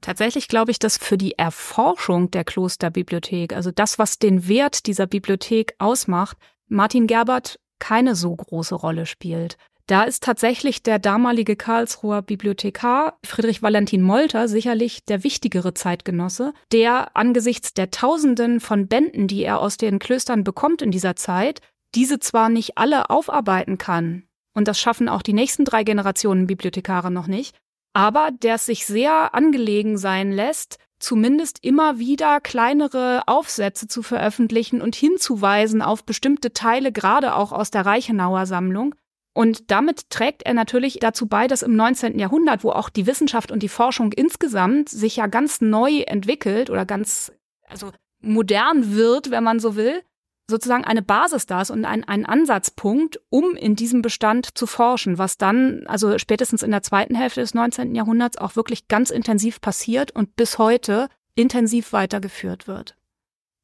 Tatsächlich 0.02 0.48
glaube 0.48 0.70
ich, 0.70 0.78
dass 0.78 0.98
für 0.98 1.18
die 1.18 1.40
Erforschung 1.40 2.30
der 2.30 2.44
Klosterbibliothek, 2.44 3.54
also 3.54 3.72
das, 3.72 3.98
was 3.98 4.20
den 4.20 4.48
Wert 4.48 4.86
dieser 4.86 5.08
Bibliothek 5.08 5.74
ausmacht, 5.80 6.38
Martin 6.68 7.08
Gerbert 7.08 7.60
keine 7.80 8.16
so 8.16 8.36
große 8.36 8.76
Rolle 8.76 9.08
spielt. 9.08 9.58
Da 9.88 10.04
ist 10.04 10.22
tatsächlich 10.22 10.84
der 10.84 11.00
damalige 11.00 11.56
Karlsruher 11.56 12.22
Bibliothekar 12.22 13.18
Friedrich 13.26 13.62
Valentin 13.62 14.02
Molter 14.02 14.50
sicherlich 14.50 15.06
der 15.06 15.24
wichtigere 15.24 15.74
Zeitgenosse, 15.74 16.54
der 16.74 17.16
angesichts 17.16 17.74
der 17.74 17.90
Tausenden 17.90 18.60
von 18.60 18.90
Bänden, 18.90 19.30
die 19.30 19.44
er 19.44 19.60
aus 19.60 19.78
den 19.78 20.00
Klöstern 20.00 20.44
bekommt 20.44 20.82
in 20.82 20.92
dieser 20.92 21.16
Zeit, 21.16 21.62
diese 21.96 22.20
zwar 22.20 22.50
nicht 22.50 22.78
alle 22.78 23.10
aufarbeiten 23.10 23.78
kann, 23.78 24.24
und 24.54 24.68
das 24.68 24.78
schaffen 24.78 25.08
auch 25.08 25.22
die 25.22 25.34
nächsten 25.34 25.64
drei 25.64 25.86
Generationen 25.86 26.48
Bibliothekare 26.48 27.10
noch 27.10 27.28
nicht, 27.28 27.56
aber 27.94 28.32
der 28.32 28.56
es 28.56 28.66
sich 28.66 28.86
sehr 28.86 29.34
angelegen 29.34 29.98
sein 29.98 30.34
lässt, 30.34 30.80
zumindest 31.00 31.64
immer 31.64 31.98
wieder 31.98 32.42
kleinere 32.42 33.22
Aufsätze 33.28 33.88
zu 33.88 34.04
veröffentlichen 34.04 34.82
und 34.82 34.96
hinzuweisen 34.96 35.82
auf 35.82 36.04
bestimmte 36.04 36.52
Teile, 36.52 36.92
gerade 36.92 37.36
auch 37.36 37.54
aus 37.54 37.72
der 37.72 37.86
Reichenauer 37.86 38.46
Sammlung, 38.48 38.94
und 39.38 39.70
damit 39.70 40.10
trägt 40.10 40.42
er 40.48 40.56
natürlich 40.56 40.98
dazu 41.00 41.28
bei, 41.28 41.46
dass 41.46 41.62
im 41.62 41.76
19. 41.76 42.18
Jahrhundert, 42.18 42.64
wo 42.64 42.72
auch 42.72 42.90
die 42.90 43.06
Wissenschaft 43.06 43.52
und 43.52 43.62
die 43.62 43.70
Forschung 43.70 44.12
insgesamt 44.12 44.90
sich 44.90 45.18
ja 45.18 45.28
ganz 45.28 45.62
neu 45.62 46.00
entwickelt 46.08 46.72
oder 46.72 46.88
ganz, 46.88 47.32
also 47.70 47.92
modern 48.20 48.96
wird, 48.96 49.30
wenn 49.30 49.44
man 49.44 49.60
so 49.60 49.76
will, 49.76 50.02
sozusagen 50.50 50.86
eine 50.86 51.04
Basis 51.04 51.46
da 51.46 51.62
ist 51.62 51.70
und 51.70 51.86
ein, 51.86 52.04
ein 52.04 52.26
Ansatzpunkt, 52.26 53.20
um 53.30 53.56
in 53.56 53.76
diesem 53.76 54.02
Bestand 54.02 54.58
zu 54.58 54.66
forschen, 54.66 55.20
was 55.20 55.38
dann, 55.38 55.86
also 55.86 56.18
spätestens 56.18 56.64
in 56.64 56.72
der 56.72 56.82
zweiten 56.82 57.14
Hälfte 57.14 57.42
des 57.42 57.54
19. 57.54 57.94
Jahrhunderts 57.94 58.40
auch 58.40 58.56
wirklich 58.56 58.88
ganz 58.88 59.12
intensiv 59.12 59.62
passiert 59.62 60.10
und 60.10 60.36
bis 60.36 60.58
heute 60.58 61.10
intensiv 61.36 61.94
weitergeführt 61.94 62.68
wird. 62.68 62.96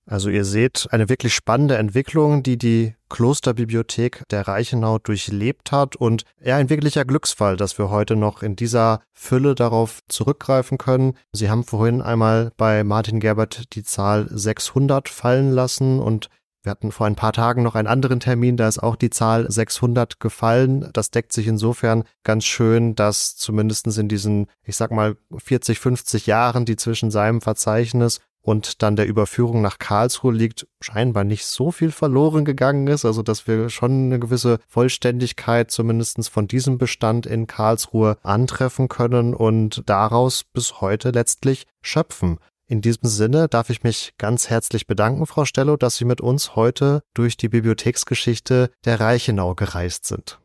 Also 0.06 0.30
ihr 0.30 0.44
seht 0.44 0.88
eine 0.92 1.08
wirklich 1.08 1.34
spannende 1.34 1.78
Entwicklung, 1.78 2.44
die 2.44 2.58
die 2.58 2.96
Klosterbibliothek 3.10 4.24
der 4.30 4.48
Reichenau 4.48 5.00
durchlebt 5.00 5.72
hat 5.72 5.96
und 5.96 6.24
eher 6.42 6.58
ein 6.58 6.70
wirklicher 6.70 7.06
Glücksfall, 7.06 7.56
dass 7.56 7.78
wir 7.78 7.90
heute 7.90 8.16
noch 8.16 8.44
in 8.44 8.56
dieser 8.56 9.02
Fülle 9.14 9.56
darauf 9.56 10.00
zurückgreifen 10.10 10.78
können. 10.78 11.14
Sie 11.32 11.50
haben 11.50 11.64
vorhin 11.64 12.02
einmal 12.02 12.52
bei 12.58 12.84
Martin 12.84 13.20
Gerbert 13.20 13.74
die 13.74 13.84
Zahl 13.84 14.28
600 14.30 15.08
fallen 15.08 15.52
lassen 15.52 16.00
und 16.00 16.30
wir 16.64 16.72
hatten 16.72 16.94
vor 16.94 17.08
ein 17.08 17.18
paar 17.18 17.34
Tagen 17.34 17.62
noch 17.62 17.76
einen 17.76 17.90
anderen 17.90 18.22
Termin, 18.22 18.56
da 18.56 18.70
ist 18.70 18.82
auch 18.82 18.96
die 18.96 19.10
Zahl 19.10 19.52
600 19.52 20.22
gefallen. 20.22 20.90
Das 20.94 21.12
deckt 21.12 21.34
sich 21.34 21.48
insofern 21.48 22.06
ganz 22.24 22.46
schön, 22.46 22.96
dass 22.96 23.36
zumindestens 23.36 23.98
in 23.98 24.08
diesen, 24.08 24.48
ich 24.64 24.78
sag 24.78 24.92
mal, 24.92 25.18
40, 25.36 25.78
50 25.78 26.26
Jahren, 26.26 26.64
die 26.64 26.78
zwischen 26.78 27.12
seinem 27.12 27.42
Verzeichnis 27.42 28.22
und 28.44 28.84
dann 28.84 28.96
der 28.96 29.08
Überführung 29.08 29.62
nach 29.62 29.80
Karlsruhe 29.80 30.34
liegt, 30.34 30.68
scheinbar 30.82 31.24
nicht 31.24 31.46
so 31.46 31.72
viel 31.72 31.92
verloren 31.92 32.46
gegangen 32.46 32.88
ist. 32.88 33.06
Also 33.06 33.24
dass 33.24 33.48
wir 33.48 33.70
schon 33.70 34.06
eine 34.06 34.20
gewisse 34.20 34.60
Vollständigkeit 34.68 35.72
zumindestens 35.72 36.28
von 36.28 36.48
diesem 36.48 36.78
Bestand 36.78 37.26
in 37.26 37.48
Karlsruhe 37.48 38.18
antreffen 38.22 38.90
können 38.90 39.34
und 39.34 39.84
daraus 39.90 40.44
bis 40.44 40.82
heute 40.82 41.12
letztlich 41.12 41.66
schöpfen. 41.82 42.38
In 42.68 42.82
diesem 42.82 43.08
Sinne 43.10 43.48
darf 43.48 43.70
ich 43.70 43.84
mich 43.84 44.14
ganz 44.18 44.50
herzlich 44.50 44.88
bedanken, 44.88 45.26
Frau 45.26 45.46
Stello, 45.46 45.78
dass 45.78 45.98
Sie 45.98 46.06
mit 46.06 46.22
uns 46.22 46.56
heute 46.56 47.02
durch 47.14 47.38
die 47.38 47.50
Bibliotheksgeschichte 47.50 48.72
der 48.86 49.00
Reichenau 49.00 49.56
gereist 49.56 50.06
sind. 50.06 50.40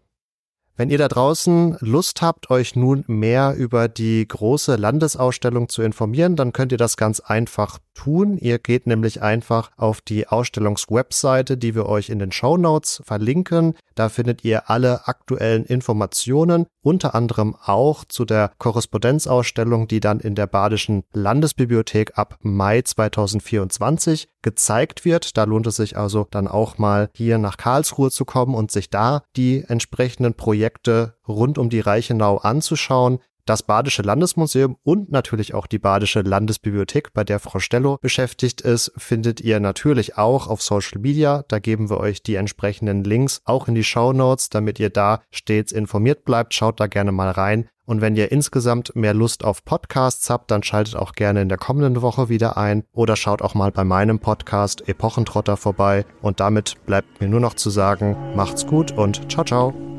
Wenn 0.79 0.91
ihr 0.91 0.99
da 0.99 1.09
draußen 1.09 1.77
Lust 1.81 2.23
habt, 2.23 2.51
euch 2.51 2.77
nun 2.77 3.03
mehr 3.09 3.57
über 3.57 3.89
die 3.89 4.27
große 4.29 4.77
Landesausstellung 4.77 5.69
zu 5.69 5.83
informieren, 5.83 6.37
dann 6.37 6.53
könnt 6.53 6.71
ihr 6.71 6.79
das 6.79 6.97
ganz 6.97 7.19
einfach 7.19 7.81
tun. 7.95 8.39
Ihr 8.39 8.61
geht 8.61 8.87
nämlich 8.87 9.21
einfach 9.21 9.73
auf 9.77 10.01
die 10.01 10.29
Ausstellungswebseite, 10.29 11.57
die 11.57 11.75
wir 11.75 11.87
euch 11.87 12.11
in 12.11 12.21
den 12.21 12.31
Show 12.31 12.57
Notes 12.57 13.03
verlinken. 13.05 13.75
Da 13.97 14.09
findet 14.09 14.45
ihr 14.45 14.71
alle 14.71 15.09
aktuellen 15.09 15.65
Informationen, 15.65 16.67
unter 16.89 17.15
anderem 17.15 17.55
auch 17.63 18.07
zu 18.07 18.25
der 18.25 18.53
Korrespondenzausstellung, 18.57 19.89
die 19.89 20.01
dann 20.01 20.21
in 20.21 20.35
der 20.35 20.47
Badischen 20.47 21.05
Landesbibliothek 21.13 22.17
ab 22.17 22.39
Mai 22.41 22.81
2024 22.81 24.31
gezeigt 24.41 25.05
wird. 25.05 25.37
Da 25.37 25.45
lohnt 25.45 25.67
es 25.67 25.77
sich 25.77 25.99
also 25.99 26.27
dann 26.31 26.49
auch 26.49 26.79
mal 26.79 27.11
hier 27.13 27.37
nach 27.37 27.59
Karlsruhe 27.59 28.11
zu 28.11 28.25
kommen 28.25 28.55
und 28.55 28.71
sich 28.71 28.89
da 28.89 29.23
die 29.37 29.65
entsprechenden 29.69 30.33
Projekte 30.33 31.15
rund 31.29 31.59
um 31.59 31.69
die 31.69 31.81
Reichenau 31.81 32.39
anzuschauen 32.39 33.19
das 33.49 33.63
Badische 33.63 34.03
Landesmuseum 34.03 34.77
und 34.83 35.11
natürlich 35.11 35.55
auch 35.55 35.67
die 35.67 35.79
Badische 35.79 36.21
Landesbibliothek, 36.21 37.13
bei 37.15 37.25
der 37.25 37.39
Frau 37.39 37.59
Stello 37.59 37.99
beschäftigt 38.01 38.61
ist, 38.61 38.93
findet 38.97 39.41
ihr 39.41 39.61
natürlich 39.61 40.19
auch 40.19 40.49
auf 40.49 40.63
Social 40.63 41.01
Media. 41.01 41.45
Da 41.49 41.59
geben 41.59 41.91
wir 41.91 41.99
euch 41.99 42.23
die 42.23 42.35
entsprechenden 42.35 43.05
Links 43.05 43.41
auch 43.45 43.69
in 43.69 43.75
die 43.75 43.85
Show 43.85 44.13
Notes, 44.13 44.51
damit 44.51 44.79
ihr 44.79 44.91
da 44.91 45.23
stets 45.31 45.73
informiert 45.73 46.25
bleibt. 46.25 46.55
Schaut 46.55 46.81
da 46.81 46.87
gerne 46.87 47.13
mal 47.13 47.31
rein. 47.31 47.69
Und 47.87 48.03
wenn 48.03 48.17
ihr 48.17 48.31
insgesamt 48.31 48.95
mehr 48.95 49.15
Lust 49.15 49.45
auf 49.45 49.65
Podcasts 49.65 50.29
habt, 50.29 50.51
dann 50.51 50.63
schaltet 50.63 50.95
auch 50.95 51.13
gerne 51.13 51.41
in 51.41 51.49
der 51.49 51.57
kommenden 51.57 52.03
Woche 52.03 52.29
wieder 52.29 52.59
ein 52.59 52.85
oder 52.93 53.17
schaut 53.17 53.41
auch 53.41 53.55
mal 53.55 53.73
bei 53.73 53.85
meinem 53.85 54.19
Podcast 54.19 54.87
Epochentrotter 54.87 55.57
vorbei. 55.57 56.05
Und 56.21 56.41
damit 56.41 56.75
bleibt 56.85 57.23
mir 57.23 57.29
nur 57.29 57.41
noch 57.41 57.55
zu 57.55 57.71
sagen, 57.71 58.15
macht's 58.37 58.67
gut 58.67 58.93
und 58.93 59.33
ciao, 59.33 59.45
ciao. 59.45 59.98